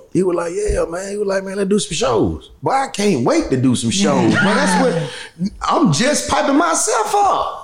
[0.00, 1.10] uh, he was like, yeah, man.
[1.10, 2.50] He was like, man, let's do some shows.
[2.62, 4.32] Boy, I can't wait to do some shows.
[4.32, 4.82] man, that's
[5.40, 7.59] what I'm just piping myself up.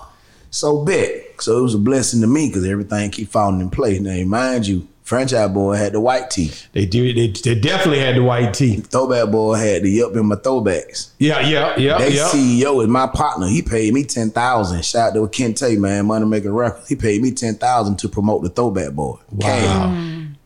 [0.57, 1.42] So bet.
[1.42, 4.01] So it was a blessing to me because everything keep falling in place.
[4.01, 6.51] Now, mind you, Franchise Boy had the white tee.
[6.73, 7.12] They do.
[7.12, 8.77] They, they definitely had the white tee.
[8.77, 11.11] Throwback Boy had the Yup in my throwbacks.
[11.19, 12.29] Yeah, yeah, yeah, They yeah.
[12.29, 13.49] CEO is my partner.
[13.49, 14.83] He paid me ten thousand.
[14.83, 16.88] Shout out to Kente, man, Money Maker Records.
[16.88, 19.19] He paid me ten thousand to promote the Throwback Boy.
[19.31, 19.95] Wow.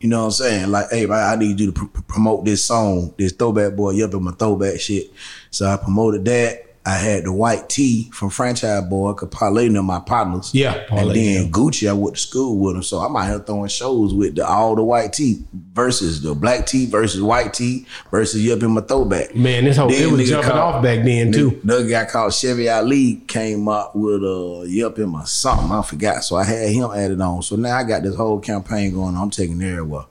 [0.01, 0.71] You know what I'm saying?
[0.71, 4.23] Like, hey, I need you to pr- promote this song, this Throwback Boy, Yup in
[4.23, 5.09] my throwback shit.
[5.51, 6.70] So I promoted that.
[6.83, 10.49] I had the white tee from Franchise Boy, Parlae them my partners.
[10.53, 13.67] Yeah, and then Gucci, I went to school with him, so I'm out here throwing
[13.69, 18.43] shows with the, all the white tee versus the black tee versus white tee versus
[18.43, 19.35] Yup in my throwback.
[19.35, 21.59] Man, this whole Then it was jumping called- off back then too.
[21.63, 25.71] Another guy called Chevy Ali came up with uh, a yup in my something.
[25.71, 26.23] I forgot.
[26.23, 27.43] So I had him added on.
[27.43, 29.21] So now I got this whole campaign going on.
[29.21, 30.05] I'm taking everywhere.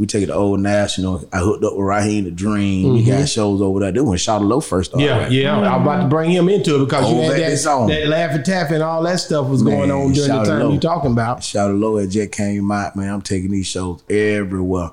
[0.00, 1.22] We take it to Old National.
[1.30, 2.94] I hooked up with Raheem the Dream.
[2.94, 3.92] We got shows over there.
[3.92, 5.06] They when Shawty Lo first started.
[5.06, 5.16] Mm-hmm.
[5.16, 5.38] Yeah, rapping.
[5.38, 5.72] yeah.
[5.72, 7.64] I was about to bring him into it because you Oh, had back that, this
[7.64, 10.72] that laugh and tap and all that stuff was going on during the time low.
[10.72, 11.40] you talking about.
[11.40, 13.12] Shawty Lo at Jet came out, man.
[13.12, 14.90] I'm taking these shows everywhere.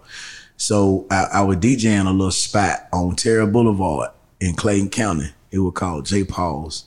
[0.58, 4.10] So I, I was DJing a little spot on Tara Boulevard
[4.41, 5.30] in Clayton County.
[5.52, 6.26] It was called J.
[6.26, 6.84] Paul's.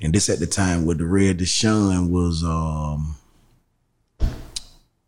[0.00, 3.16] And this at the time with the Red Deshaun was um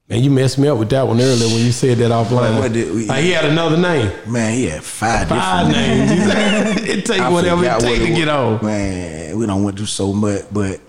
[0.08, 2.58] Man, you messed me up with that one earlier when you said that offline.
[2.60, 4.12] What did we- Like, he had another name.
[4.28, 6.80] man, he had five, Five different names.
[6.84, 8.60] He it take I whatever it forgot take what to it get was.
[8.60, 8.64] on.
[8.66, 10.80] Man, we don't went through so much, but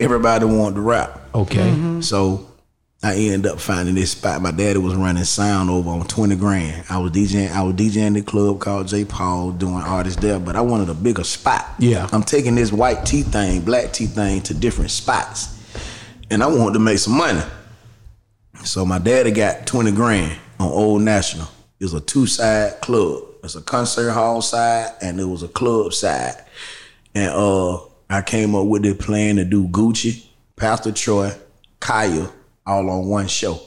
[0.00, 1.20] everybody wanted to rap.
[1.36, 1.56] Okay.
[1.70, 2.00] Mm-hmm.
[2.00, 2.48] So
[3.02, 4.42] I ended up finding this spot.
[4.42, 6.84] My daddy was running sound over on 20 grand.
[6.90, 9.04] I was DJing, I was DJing the club called J.
[9.04, 11.64] Paul doing artists there, but I wanted a bigger spot.
[11.78, 12.08] Yeah.
[12.12, 15.48] I'm taking this white tee thing, black tee thing to different spots.
[16.30, 17.42] And I wanted to make some money.
[18.64, 21.46] So my daddy got 20 grand on Old National.
[21.80, 23.22] It was a two-side club.
[23.42, 26.34] It's a concert hall side and it was a club side.
[27.14, 27.78] And uh
[28.10, 31.32] I came up with the plan to do Gucci, Pastor Troy,
[31.80, 32.30] Khia,
[32.66, 33.58] all on one show.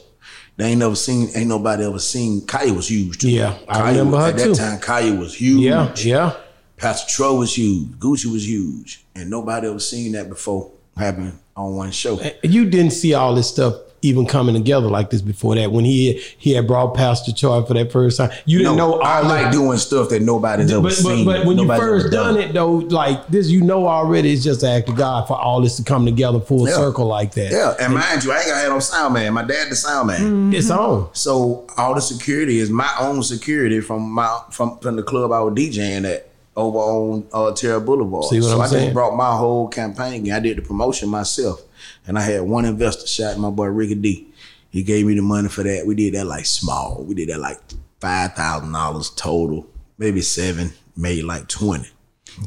[0.55, 2.41] They ain't never seen, ain't nobody ever seen.
[2.41, 3.29] Khia was huge too.
[3.29, 4.79] Yeah, I Khia remember was- her at that time.
[4.79, 5.61] Khia was huge.
[5.61, 6.35] Yeah, yeah.
[6.77, 7.87] Pastor Troy was huge.
[7.99, 12.19] Gucci was huge, and nobody ever seen that before happen on one show.
[12.43, 15.71] You didn't see all this stuff even coming together like this before that.
[15.71, 19.03] When he he had brought Pastor Troy for that first time, you didn't know all
[19.03, 21.25] I like doing stuff that nobody's ever But, but, seen.
[21.25, 24.61] but when you first ever done it though, like this, you know already it's just
[24.61, 26.75] the act of God for all this to come together full Yeah.
[26.75, 27.51] circle like that.
[27.51, 29.33] Yeah, and mind you, I ain't gonna have no sound man.
[29.33, 30.53] My dad the sound man.
[30.53, 31.09] It's on.
[31.13, 35.41] So all the security is my own security from my from, from the club I
[35.41, 38.25] was DJing at over on uh, Tara Boulevard.
[38.25, 38.83] See what so I'm I saying?
[38.85, 40.31] just brought my whole campaign.
[40.31, 41.61] I did the promotion myself,
[42.05, 44.27] and I had one investor shot my boy Ricky D.
[44.69, 45.85] He gave me the money for that.
[45.85, 47.03] We did that like small.
[47.03, 47.59] We did that like
[47.99, 51.89] five thousand dollars total, maybe seven, maybe like twenty.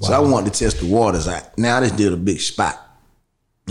[0.02, 2.78] So I wanted to test the waters I Now I just did a big spot.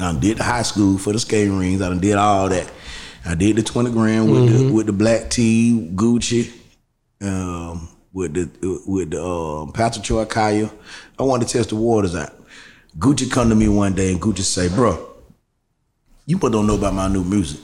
[0.01, 1.81] I did the high school for the skating rings.
[1.81, 2.69] I done did all that.
[3.25, 6.51] I did the 20 grand with the with the black tee, Gucci,
[7.21, 10.71] um, with the with the um, Pastor Troy Khia.
[11.17, 12.33] I wanted to test the waters out.
[12.97, 15.08] Gucci come to me one day and Gucci say, bro,
[16.29, 17.59] you but don't know about my new music.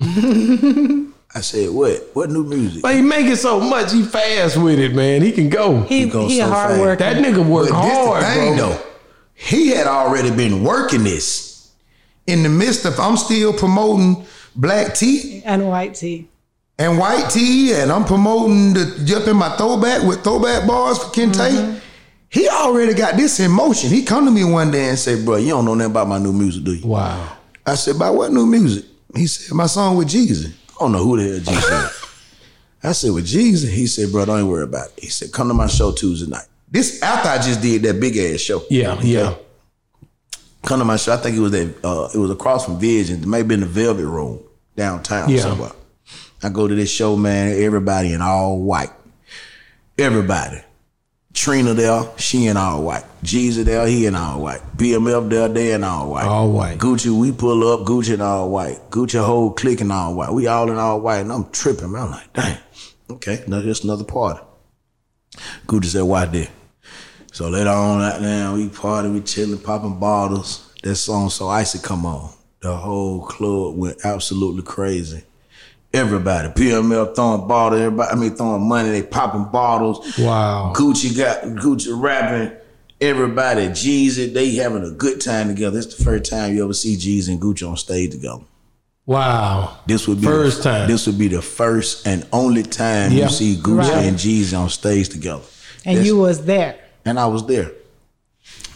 [0.00, 2.10] I said, what?
[2.14, 2.82] What new music?
[2.82, 5.22] But he making so much, he fast with it, man.
[5.22, 5.80] He can go.
[5.82, 6.80] He, He goes he a so hard fast.
[6.80, 6.96] worker.
[7.04, 8.68] that nigga work But this hard, the thing, bro.
[8.70, 8.82] though.
[9.34, 11.72] He had already been working this.
[12.26, 16.28] In the midst of, I'm still promoting black tee and white tee.
[16.78, 21.10] and white tee, and I'm promoting the jump in my throwback with throwback bars for
[21.10, 21.34] Kente.
[21.50, 21.78] Mm-hmm.
[22.30, 23.90] He already got this in motion.
[23.90, 26.18] He come to me one day and say, Bro, you don't know nothing about my
[26.18, 26.86] new music, do you?
[26.86, 27.35] Wow.
[27.66, 28.84] I said, about what new music?
[29.14, 30.52] He said, my song with Jeezy.
[30.70, 32.02] I don't know who the hell Jeezy is.
[32.82, 33.68] I said, with Jeezy?
[33.68, 35.00] He said, bro, don't worry about it.
[35.04, 36.46] He said, come to my show Tuesday night.
[36.70, 38.62] This after I just did that big ass show.
[38.70, 39.34] Yeah, yeah.
[40.64, 41.12] Come to my show.
[41.12, 43.22] I think it was that uh, it was across from Vision.
[43.22, 44.40] It may have been the Velvet Room
[44.76, 45.40] downtown Yeah.
[45.40, 45.72] somewhere.
[46.42, 48.90] I go to this show, man, everybody in all white.
[49.98, 50.60] Everybody.
[51.36, 53.04] Trina there, she in all white.
[53.22, 54.62] Jeezy there, he in all white.
[54.78, 56.24] BMF there, they in all white.
[56.24, 56.78] All white.
[56.78, 58.78] Gucci, we pull up, Gucci in all white.
[58.90, 60.32] Gucci whole clique in all white.
[60.32, 62.04] We all in all white, and I'm tripping, man.
[62.04, 62.58] I'm like, dang.
[63.10, 64.40] Okay, now just another party.
[65.66, 66.48] Gucci said, why there?
[67.32, 70.72] So later on that now we party, we chilling, popping bottles.
[70.82, 72.32] That song So Icy come on.
[72.60, 75.22] The whole club went absolutely crazy.
[75.92, 80.18] Everybody, PML throwing bottles, everybody, I mean throwing money, they popping bottles.
[80.18, 80.72] Wow.
[80.76, 82.54] Gucci got Gucci rapping.
[83.00, 85.78] Everybody, Jeezy, they having a good time together.
[85.78, 88.42] It's the first time you ever see Jeezy and Gucci on stage together.
[89.06, 89.78] Wow.
[89.86, 90.88] This would be First the, time.
[90.88, 93.24] This would be the first and only time Yeah.
[93.24, 94.04] you see Gucci Right.
[94.06, 95.42] and Jeezy on stage together.
[95.84, 96.76] And That's- you was there.
[97.04, 97.70] and I was there.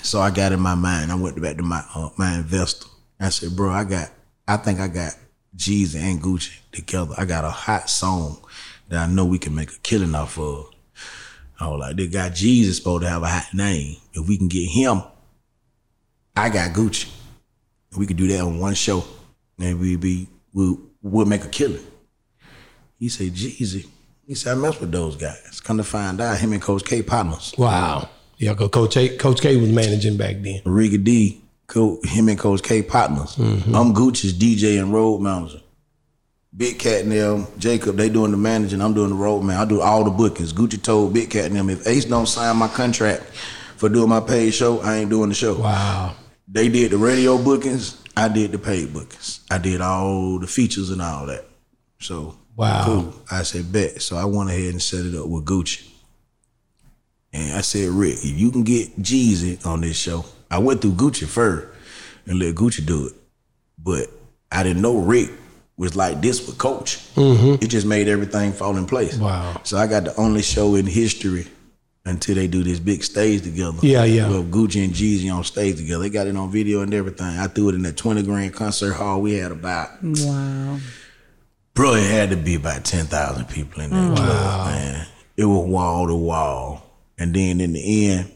[0.02, 1.10] So I got in my mind.
[1.12, 2.86] I went back to my uh, my investor.
[3.18, 4.08] I said, "Bro, I got.
[4.48, 5.12] I think I got
[5.56, 7.14] Jeezy and Gucci together.
[7.16, 8.38] I got a hot song
[8.88, 10.70] that I know we can make a killing off of.
[11.58, 13.96] I was like, this guy Jeezy supposed to have a hot name.
[14.14, 15.02] If we can get him,
[16.36, 17.08] I got Gucci.
[17.96, 19.04] We could do that on one show,
[19.58, 21.84] and we be we we'll make a killing."
[22.98, 23.88] He said, "Jeezy."
[24.26, 27.02] He said, "I mess with those guys." Come to find out, him and Coach K
[27.02, 27.52] partners.
[27.58, 28.08] Wow.
[28.38, 30.62] Yeah, Coach K, Coach K was managing back then.
[30.64, 31.39] Riga D,
[31.74, 33.36] him and Coach K partners.
[33.36, 33.74] Mm-hmm.
[33.74, 35.60] I'm Gucci's DJ and road manager.
[36.56, 38.80] Big Cat and them, Jacob, they doing the managing.
[38.82, 39.56] I'm doing the road man.
[39.56, 40.52] I do all the bookings.
[40.52, 43.22] Gucci told Big Cat and them, if Ace don't sign my contract
[43.76, 45.54] for doing my paid show, I ain't doing the show.
[45.60, 46.14] Wow.
[46.48, 48.02] They did the radio bookings.
[48.16, 49.40] I did the paid bookings.
[49.50, 51.44] I did all the features and all that.
[52.00, 52.84] So Wow.
[52.84, 53.14] cool.
[53.30, 54.02] I said bet.
[54.02, 55.86] So I went ahead and set it up with Gucci.
[57.32, 60.92] And I said, Rick, if you can get Jeezy on this show, I went through
[60.92, 61.68] Gucci first
[62.26, 63.12] and let Gucci do it.
[63.78, 64.08] But
[64.52, 65.30] I didn't know Rick
[65.76, 66.98] was like this with Coach.
[67.14, 67.64] Mm-hmm.
[67.64, 69.16] It just made everything fall in place.
[69.16, 69.60] Wow.
[69.64, 71.46] So I got the only show in history
[72.04, 73.78] until they do this big stage together.
[73.82, 74.28] Yeah, yeah.
[74.28, 76.02] With Gucci and Jeezy on stage together.
[76.02, 77.26] They got it on video and everything.
[77.26, 79.22] I threw it in that 20 grand concert hall.
[79.22, 80.78] We had about Wow.
[81.72, 85.06] Bro, it had to be about 10,000 people in that club, man.
[85.36, 86.84] It was wall to wall.
[87.16, 88.32] And then in the end,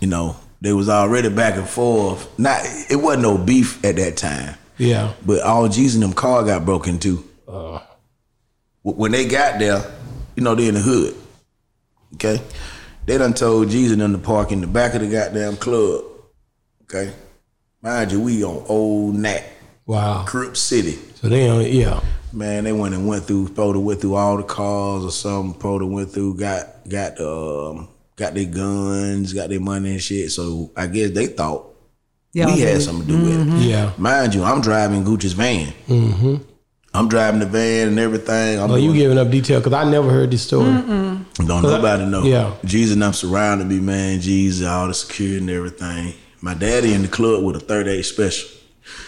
[0.00, 2.26] you know, they was already back and forth.
[2.38, 4.54] Not it wasn't no beef at that time.
[4.78, 5.12] Yeah.
[5.24, 7.22] But all G's and them car got broken too.
[8.82, 9.84] Wh- when they got there,
[10.36, 11.14] you know, they in the hood.
[12.14, 12.40] Okay?
[13.06, 16.04] They done told G's and them to park in the back of the goddamn club.
[16.84, 17.12] Okay?
[17.82, 19.42] Mind you, we on old Nat,
[19.84, 20.24] Wow.
[20.26, 20.98] Crip City.
[21.16, 22.00] So they don't, yeah.
[22.32, 25.60] Man, they went and went through, probably went through all the cars or something.
[25.60, 30.30] Probably went through, got got um, got their guns, got their money and shit.
[30.32, 31.66] So I guess they thought
[32.32, 33.62] Yeah, we had something to do with it.
[33.62, 33.92] Yeah.
[33.98, 35.72] Mind you, I'm driving Gucci's van.
[35.88, 36.36] Mm-hmm.
[36.96, 38.60] I'm driving the van and everything.
[38.60, 40.66] I'm Well, you giving up detail because I never heard this story.
[40.70, 41.26] don't
[41.62, 42.22] nobody know.
[42.22, 42.54] Yeah.
[42.64, 44.20] G's and I'm surrounded me, man.
[44.20, 46.14] G's all the security and everything.
[46.40, 48.48] My daddy in the club with a 38 special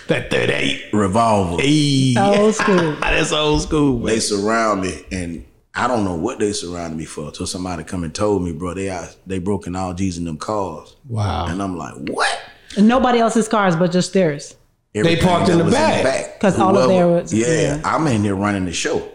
[0.09, 0.92] That 38.
[0.92, 1.62] revolver.
[1.62, 2.14] Hey.
[2.19, 2.97] Old school.
[3.01, 4.01] That's old school.
[4.01, 5.45] They surround me, and
[5.77, 7.31] I don't know what they surrounded me for.
[7.31, 10.39] Till somebody come and told me, bro, they out, they broken all G's in them
[10.39, 10.97] cars.
[11.09, 11.47] Wow.
[11.47, 12.41] And I'm like, what?
[12.77, 14.57] And nobody else's cars but just theirs.
[14.95, 16.35] Everything parked in that the back.
[16.35, 17.81] Because all of their was- yeah, yeah.
[17.85, 19.07] I'm in there running the show.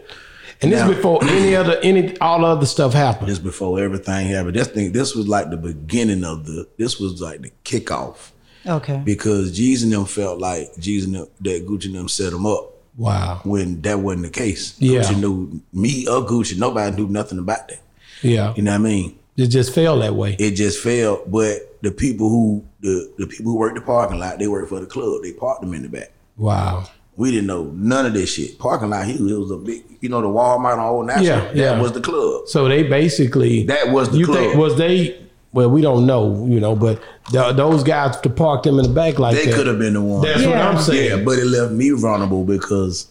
[0.61, 3.29] And this Now- before any other, any, all other stuff happened.
[3.29, 4.55] This before everything happened.
[4.55, 6.67] This thing, this was like the beginning of the.
[6.77, 8.29] This was like the kickoff
[8.67, 9.01] Okay.
[9.03, 12.45] because G's and them felt like G's and them, that Gucci and them set them
[12.45, 13.41] up Wow.
[13.43, 14.75] when that wasn't the case.
[14.79, 15.01] Yeah.
[15.01, 16.57] Gucci knew me or Gucci.
[16.57, 17.79] Nobody knew nothing about that.
[18.21, 18.53] Yeah.
[18.55, 19.17] You know what I mean?
[19.37, 20.35] It just fell that way.
[20.39, 21.23] it just fell.
[21.25, 24.79] But the people who the the people who work the parking lot, they work for
[24.79, 25.23] the club.
[25.23, 26.11] They parked them in the back.
[26.37, 26.85] Wow.
[27.15, 28.57] We didn't know none of this shit.
[28.59, 31.25] Parking lot, he it was a big, you know, the Walmart on Old National.
[31.25, 31.81] Yeah, that yeah.
[31.81, 32.47] was the club.
[32.47, 34.37] So they basically That was the you club.
[34.39, 35.17] think was they?
[35.53, 38.93] Well, we don't know, you know, but th- those guys to park them in the
[38.93, 39.55] back like they that.
[39.55, 40.21] could have been the one.
[40.25, 41.19] That's what I'm saying.
[41.19, 43.07] yeah, but it left me vulnerable because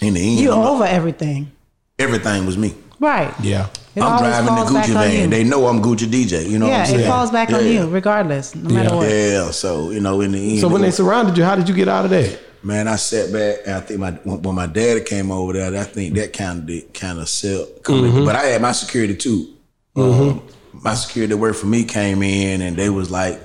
[0.00, 1.52] in the end, You I'm like- over everything.
[1.98, 2.74] everything was me.
[2.98, 3.32] Right.
[3.40, 3.68] yeah.
[3.94, 5.30] It I'm driving the Gucci van.
[5.30, 6.48] They know I'm Gucci DJ.
[6.48, 7.00] You know what yeah, I'm saying?
[7.00, 9.08] it falls back on you regardless, no matter what.
[9.08, 11.68] Yeah, so you know, in the end, So when they was- surrounded you, how did
[11.68, 12.40] you get out of that?
[12.64, 15.78] Man, I sat back and I think my when when my daddy came over there,
[15.80, 17.66] I think that kind of did kind of sell.
[17.84, 19.48] But I had my security too.
[19.94, 20.42] Um,
[20.82, 23.40] my security that worked for me came in and they was like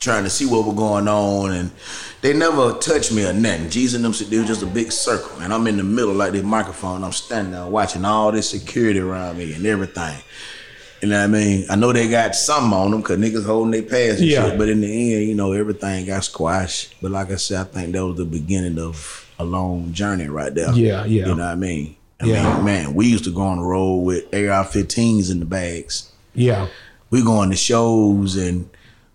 [0.00, 1.70] trying to see what was going on and
[2.20, 3.66] they never touched me or nothing.
[3.66, 6.32] Jeezy and them they was just a big circle and I'm in the middle like
[6.32, 7.02] this microphone.
[7.04, 10.18] I'm standing there watching all this security around me and everything.
[11.02, 11.66] You know what I mean?
[11.68, 14.48] I know they got something on them because niggas holding their pass and Yeah.
[14.48, 14.58] shit.
[14.58, 16.94] But in the end, you know, everything got squashed.
[17.02, 20.54] But like I said, I think that was the beginning of a long journey right
[20.54, 20.72] there.
[20.72, 21.26] Yeah, yeah.
[21.26, 21.96] You know what I mean?
[22.22, 22.54] I Yeah.
[22.56, 26.10] mean, man, we used to go on the road with AR-15s in the bags.
[26.34, 26.68] Yeah.
[27.10, 28.68] We going to shows and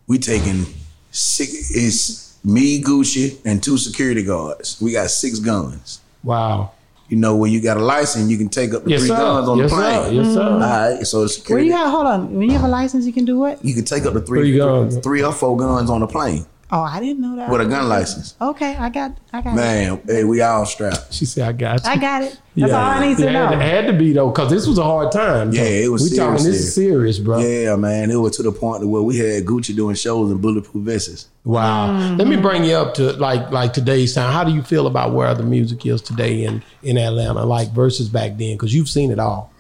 [0.08, 0.66] we taking
[1.12, 1.72] six.
[1.76, 4.80] It's me, Gucci, and two security guards.
[4.82, 6.00] We got six guns.
[6.24, 6.72] Wow.
[7.10, 9.16] You know, when you got a license, you can take up to Yes, three sir.
[9.18, 10.04] guns on yes, the plane.
[10.06, 10.12] sir.
[10.12, 10.44] Yes, sir.
[10.44, 11.66] All right, so the Where security.
[11.68, 11.90] you got?
[11.90, 12.36] Hold on.
[12.38, 13.64] When you have a license, you can do what?
[13.66, 14.98] You can take up to three, Three guns.
[15.00, 17.50] three or four guns on the plane Oh, I didn't know that.
[17.50, 18.36] with a gun license.
[18.40, 19.18] Okay, I got.
[19.34, 19.54] I got.
[19.54, 19.56] It.
[19.56, 21.12] Man, hey, we all strapped.
[21.12, 22.40] She said, "I got you." I got it.
[22.56, 23.52] That's all I need to Yeah, know.
[23.54, 25.52] It had to be though, because this was a hard time.
[25.52, 27.40] Yeah, it was We talking serious, this is serious, bro.
[27.40, 30.84] Yeah, man, it was to the point where we had Gucci doing shows in bulletproof
[30.84, 31.28] vests.
[31.44, 32.16] Wow.
[32.16, 32.42] Let me mm-hmm.
[32.44, 34.32] bring you up to like like today's time.
[34.32, 38.10] How do you feel about where the music is today in in Atlanta, like versus
[38.10, 38.54] back then?
[38.54, 39.52] Because you've seen it all.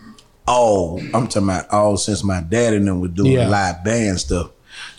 [0.47, 3.47] Oh, I'm talking about all since my dad and them was doing Yeah.
[3.47, 4.51] live band stuff.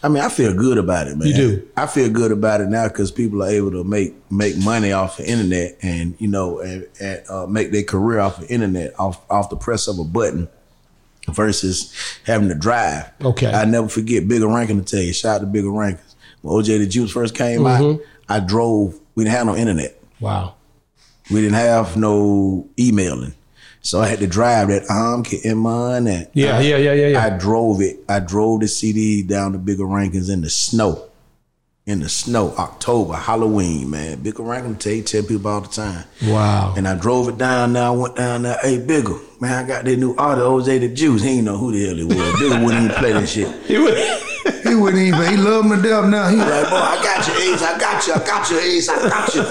[0.03, 1.29] I mean, I feel good about it, man.
[1.29, 1.69] You do?
[1.77, 5.19] I feel good about it now because people are able to make make money off
[5.19, 9.21] the internet and you know and, and uh, make their career off the internet off
[9.31, 10.49] off the press of a button
[11.29, 13.11] versus having to drive.
[13.23, 13.53] Okay.
[13.53, 15.13] I never forget Bigga Rankin to tell you.
[15.13, 16.05] Shout out to Bigga Rankin.
[16.43, 18.01] When OJ the Juice first came Mm-hmm.
[18.01, 18.99] out, I drove.
[19.15, 20.01] We didn't have no internet.
[20.21, 20.55] Wow.
[21.31, 23.35] We didn't have no emailing.
[23.83, 26.07] So I had to drive that um in mine.
[26.07, 27.25] and Yeah, I, yeah, yeah, yeah, yeah.
[27.25, 27.99] I drove it.
[28.09, 31.07] I drove the CD down to Bigga Rankins in the snow.
[31.87, 34.19] In the snow, October, Halloween, man.
[34.19, 36.05] Bigga Rankin tell you tell people all the time.
[36.25, 36.75] Wow.
[36.77, 37.85] And I drove it down there.
[37.85, 38.59] I went down there.
[38.63, 41.23] Hey, Bigger, man, I got that new auto, OJ the Juice.
[41.23, 42.39] He ain't know who the hell he was.
[42.39, 43.49] Bigger wouldn't even play that shit.
[43.67, 43.77] He
[44.81, 45.27] wouldn't even.
[45.31, 46.09] He loved him to death.
[46.09, 47.63] Now he Like, boy, I got you, Ace.
[47.63, 48.13] I got you.
[48.15, 48.89] I got you, Ace.
[48.89, 49.45] I got you.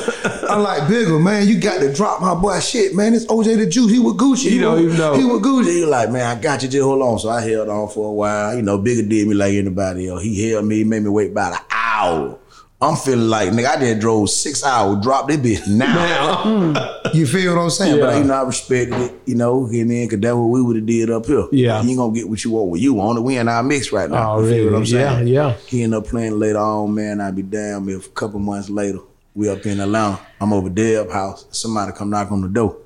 [0.49, 1.47] I'm like bigger man.
[1.47, 3.13] You got to drop my boy shit, man.
[3.13, 3.91] It's OJ the Juice.
[3.91, 4.49] He was Gucci.
[4.49, 5.13] He don't was- even know.
[5.15, 5.73] He was Gucci.
[5.75, 6.69] He was like, man, I got you.
[6.69, 7.19] Just hold on.
[7.19, 8.55] So I held on for a while.
[8.55, 10.23] You know, Bigga did me like anybody else.
[10.23, 12.37] He held me, made me wait about an hour
[12.81, 16.71] I'm feeling like nigga, I just drove six hours, dropped that bitch now.
[16.71, 17.99] Now, You feel what I'm saying?
[17.99, 18.17] But Yeah.
[18.19, 20.85] you know, I respected it, you know, and then cause that's what we would have
[20.85, 21.45] did up here.
[21.51, 21.81] Yeah.
[21.81, 23.21] You ain't gonna get what you want with you on it.
[23.21, 24.35] We in our mix right now.
[24.37, 25.27] Oh, you feel what I'm saying?
[25.27, 25.53] Yeah, yeah.
[25.67, 27.19] He end up playing later on, man.
[27.19, 28.99] I'd be damn if a couple months later,
[29.35, 30.19] we up in the Atlanta.
[30.39, 31.47] I'm over Deb house.
[31.51, 32.77] Somebody come knock on the door.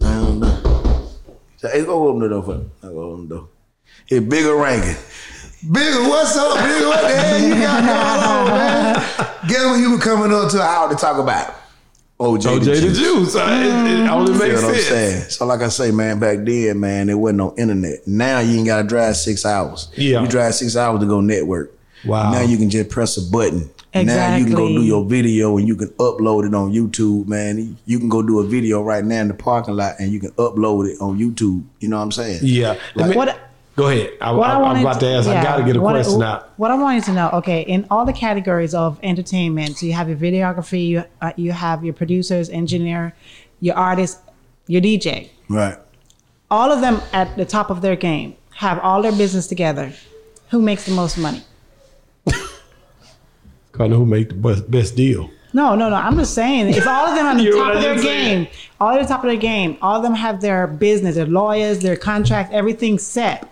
[0.00, 1.08] I don't know.
[1.58, 2.64] So, hey, go open the door for me.
[2.82, 3.48] I go open the door.
[4.08, 4.96] It's Bigga Rankin.
[5.64, 6.86] Bigga, what's up, Bigga?
[6.88, 8.94] What the hell you got going on, man?
[9.48, 11.54] Guess what you were coming up to an hour to talk about?
[12.20, 12.98] OJ, OJ the the Juice.
[12.98, 13.36] Juice.
[13.36, 15.22] uh, It, it only You makes know what I'm saying?
[15.30, 18.06] So like I say, man, back then, man, there wasn't no internet.
[18.06, 19.90] Now you ain't gotta drive six hours.
[19.96, 20.22] Yeah.
[20.22, 21.72] You drive six hours to go network.
[22.04, 22.30] Wow.
[22.32, 23.70] Now you can just press a button.
[23.94, 24.04] Exactly.
[24.04, 27.76] Now you can go do your video and you can upload it on YouTube, man.
[27.86, 30.30] You can go do a video right now in the parking lot and you can
[30.32, 31.64] upload it on YouTube.
[31.80, 32.40] You know what I'm saying?
[32.42, 32.78] Yeah.
[32.94, 33.40] Let me- What-
[33.78, 34.12] go ahead.
[34.20, 35.28] I, What I, I am about to ask.
[35.28, 36.52] I got to get a what question out.
[36.58, 40.08] What I wanted to know, okay, in all the categories of entertainment, so you have
[40.08, 43.14] your videography, you uh, you have your producers, engineer,
[43.60, 44.18] your artist,
[44.66, 45.30] your DJ.
[45.48, 45.78] Right.
[46.50, 49.92] All of them at the top of their game have all their business together.
[50.50, 51.42] Who makes the most money?
[53.72, 55.30] Kind of who make the best, best deal.
[55.52, 55.96] No, no, no.
[55.96, 58.48] I'm just saying, if all of them on the top of their I'm game,
[58.80, 61.80] all at the top of their game, all of them have their business, their lawyers,
[61.80, 63.48] their contract, everything set.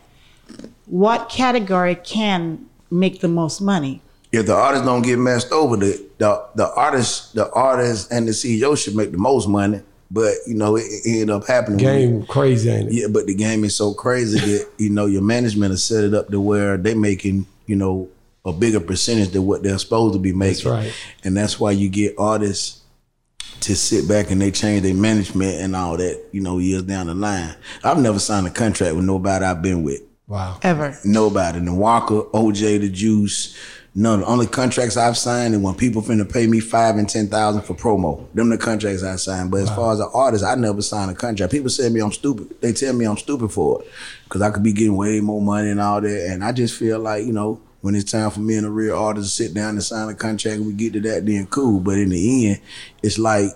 [0.87, 4.01] What category can make the most money?
[4.33, 8.33] If the artist don't get messed over, the the, the artist, the artist and the
[8.33, 9.81] CEO should make the most money.
[10.11, 11.85] But you know, it, it ended up happening.
[11.85, 12.95] when- Game crazy, ain't it?
[12.95, 16.15] Yeah, but the game is so crazy that you know your management has set it
[16.15, 18.09] up to where they making you know
[18.45, 20.71] a bigger percentage than what they're supposed to be making.
[20.71, 20.93] That's right.
[21.25, 22.83] And that's why you get artists
[23.61, 26.23] to sit back and they change their management and all that.
[26.31, 27.57] You know, years down the line.
[27.83, 30.03] I've never signed a contract with nobody I've been with.
[30.29, 30.59] Wow.
[30.63, 30.99] Ever.
[31.05, 31.61] Nobody.
[31.61, 33.57] The Walker, OJ, the Juice.
[33.95, 34.21] None.
[34.21, 37.63] The only contracts I've signed and when people finna pay me five and ten thousand
[37.63, 38.27] for promo.
[38.35, 39.51] Them the contracts I signed.
[39.51, 41.53] But as far as an artist, I never signed a contract.
[41.53, 42.61] People say me I'm stupid.
[42.61, 43.89] They tell me I'm stupid for it.
[44.29, 46.27] Cause I could be getting way more money and all that.
[46.31, 48.99] And I just feel like, you know, when it's time for me and a real
[48.99, 51.81] artist to sit down and sign a contract and we get to that, then cool.
[51.81, 52.61] But in the end,
[53.03, 53.53] it's like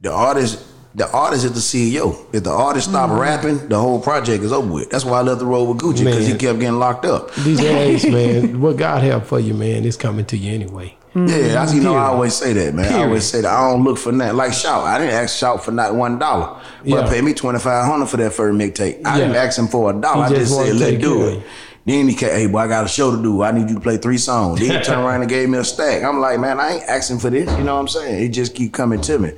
[0.00, 0.62] the artist
[0.94, 2.26] the artist is the CEO.
[2.32, 3.20] If the artist stop mm.
[3.20, 4.90] rapping, the whole project is over with.
[4.90, 7.32] That's why I left the road with Gucci because he kept getting locked up.
[7.36, 10.96] These days, man, what God have for you, man, it's coming to you anyway.
[11.14, 12.92] Yeah, that's you know I always say that, man.
[12.92, 14.36] I always say that I don't look for nothing.
[14.36, 17.08] Like shout, I didn't ask shout for not one dollar, but Yeah.
[17.08, 19.04] pay me twenty five hundred for that first mixtape.
[19.04, 20.26] I didn't ask him for a dollar.
[20.26, 21.42] I just said let's take do it.
[21.86, 21.92] You.
[21.92, 23.42] Then he came, hey boy, I got a show to do.
[23.42, 24.60] I need you to play three songs.
[24.60, 26.02] Then he turned around and gave me a stack.
[26.02, 27.50] I'm like, man, I ain't asking for this.
[27.58, 28.24] You know what I'm saying?
[28.24, 29.32] It just keep coming to me.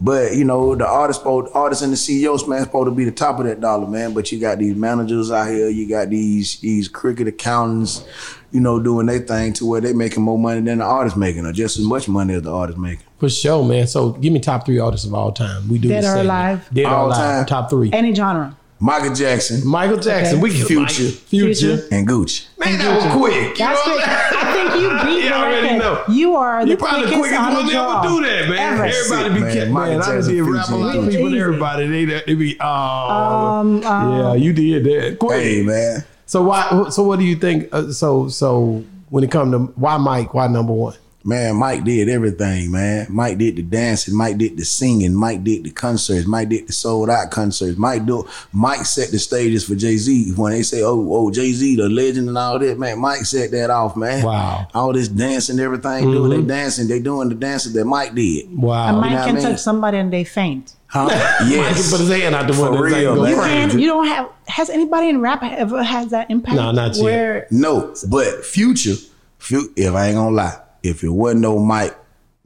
[0.00, 3.10] But you know, the artist, supposed- artist and the CEOs, man, supposed to be the
[3.12, 4.14] top of that dollar, man.
[4.14, 5.68] But you got these managers out here.
[5.68, 8.04] You got these these cricket accountants,
[8.52, 11.44] you know, doing their thing to where they making more money than the artist making,
[11.46, 13.04] or just as much money as the artist making.
[13.18, 13.88] For sure, man.
[13.88, 15.68] So give me top three artists of all time.
[15.68, 16.26] We do Dead this or segment.
[16.26, 16.68] alive?
[16.72, 17.16] Dead or All alive.
[17.18, 17.46] time.
[17.46, 17.90] Top three.
[17.92, 18.56] Any genre.
[18.80, 20.34] Michael Jackson Michael Jackson.
[20.38, 20.42] Okay.
[20.42, 21.10] We can Future.
[21.10, 21.76] Future.
[21.76, 21.88] Future.
[21.90, 22.46] and Gucci.
[22.58, 23.34] Man, that was quick.
[23.58, 24.06] You That's know quick.
[24.06, 26.04] what I'm think you beat You already know.
[26.08, 28.48] You are the You probably the quickest, quickest on one the to ever do that,
[28.48, 28.74] man.
[28.74, 28.84] Ever.
[28.84, 30.02] Everybody be Man, kidding, Michael man.
[30.02, 31.86] I done Jackson did rap a lot of people and everybody.
[31.88, 32.66] They, they be, oh.
[32.66, 35.18] Um, um, yeah, you did that.
[35.18, 35.42] Quick.
[35.42, 36.88] Hey man, So why?
[36.90, 37.68] So what do you think?
[37.72, 40.34] Uh, so so when it comes to why Mike?
[40.34, 40.94] Why number one?
[41.24, 43.06] Man, Mike did everything, man.
[43.10, 46.72] Mike did the dancing, Mike did the singing, Mike did the concerts, Mike did the
[46.72, 47.78] sold out concerts.
[47.78, 50.32] Mike do Mike set the stages for Jay Z.
[50.36, 53.50] When they say, "Oh, oh, Jay Z, the legend and all that," man, Mike set
[53.50, 54.24] that off, man.
[54.24, 54.68] Wow.
[54.74, 56.46] all this dancing, everything, doing they mm-hmm.
[56.46, 58.54] dancing, they doing the dances that Mike did.
[58.56, 58.88] Wow.
[58.88, 59.44] and Mike know what I can mean?
[59.44, 60.74] touch somebody and they faint.
[60.86, 61.04] Huh?
[61.40, 62.84] Mike yes, can put his hand out the For window.
[62.84, 63.34] and real, go man.
[63.66, 63.78] You can.
[63.78, 64.30] You don't have.
[64.46, 66.56] Has anybody in rap ever has that impact?
[66.56, 67.52] No, not yet.
[67.52, 68.94] No, but Future,
[69.38, 71.96] Fu- if I ain't gonna lie, if it wasn't no Mike,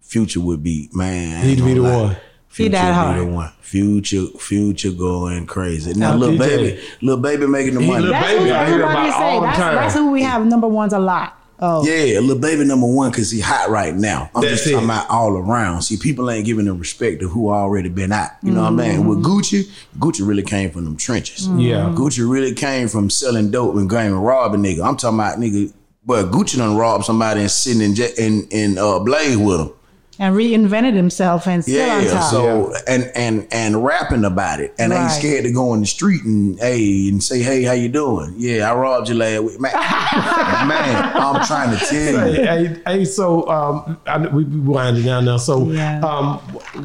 [0.00, 1.36] Future would be man.
[1.36, 2.02] I ain't He'd be gonna the lie.
[2.04, 2.16] one.
[2.48, 3.18] Future that be hard.
[3.18, 3.52] the one.
[3.60, 5.94] Future, Future going crazy.
[5.94, 8.02] Now, Now, Lil Baby, Lil Baby making the He money.
[8.02, 9.40] Lil that's Baby, who I hear everybody about all say.
[9.40, 11.38] the That's, that's who we have number ones a lot.
[11.64, 14.28] Oh, Yeah, Lil Baby number one because he hot right now.
[14.34, 14.72] I'm That's just it.
[14.72, 15.82] talking about all around.
[15.82, 18.32] See, people ain't giving the respect to who already been out.
[18.42, 19.06] You know what I mean?
[19.06, 19.38] With mm-hmm.
[19.38, 21.46] Gucci, Gucci really came from them trenches.
[21.56, 21.92] Yeah.
[21.96, 24.84] Gucci really came from selling dope and going and robbing nigga.
[24.84, 25.72] I'm talking about nigga,
[26.04, 29.70] but Gucci done robbed somebody and sitting in jet- in, in uh, Blaze with him.
[30.18, 32.30] and reinvented himself and still on Yeah, top.
[32.30, 36.22] so and and and rapping about it, and ain't scared to go in the street
[36.24, 38.34] and hey and say hey how you doing?
[38.36, 39.72] Yeah, I robbed you last week, man.
[40.68, 42.34] man, I'm trying to tell you.
[42.44, 45.36] Hey, hey, hey, so um, I, we we winding down now.
[45.38, 46.00] So, Yeah.
[46.00, 46.38] um,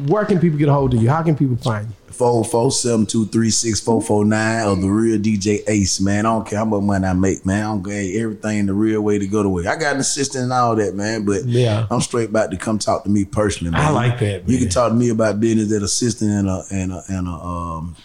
[0.08, 1.08] where can people get a hold of you?
[1.10, 1.94] How can people find you?
[2.18, 6.26] 404-723-6449 or the real DJ Ace, man.
[6.26, 7.62] I don't care how much money I make, man.
[7.62, 9.66] I don't care everything the real way to go the way.
[9.66, 11.86] I got an assistant and all that, man, but Yeah.
[11.90, 13.80] I'm straight about to come talk to me personally, man.
[13.80, 16.92] I like that, You can talk to me about business that assistant and a and
[16.92, 17.96] a and a um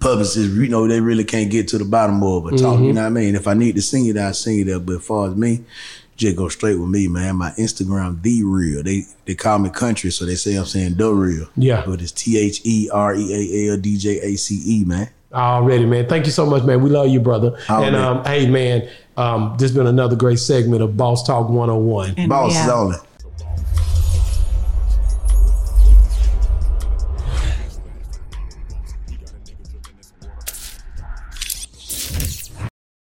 [0.00, 2.58] publicist, you know, they really can't get to the bottom of it.
[2.58, 2.84] Talk, Mm-hmm.
[2.84, 3.34] you know what I mean?
[3.34, 4.78] If I need to sing it, I'll sing it there.
[4.78, 5.64] But as far as me,
[6.18, 7.36] just go straight with me, man.
[7.36, 8.82] My Instagram, the real.
[8.82, 11.48] They they call me country, so they say I'm saying the real.
[11.56, 11.84] Yeah.
[11.86, 15.08] But it's T H E R E A L D J A C E, man.
[15.32, 16.08] Already, man.
[16.08, 16.82] Thank you so much, man.
[16.82, 17.58] We love you, brother.
[17.68, 17.88] Already.
[17.88, 22.14] And um, hey, man, um, this has been another great segment of Boss Talk 101.
[22.16, 23.00] And Boss we is on it.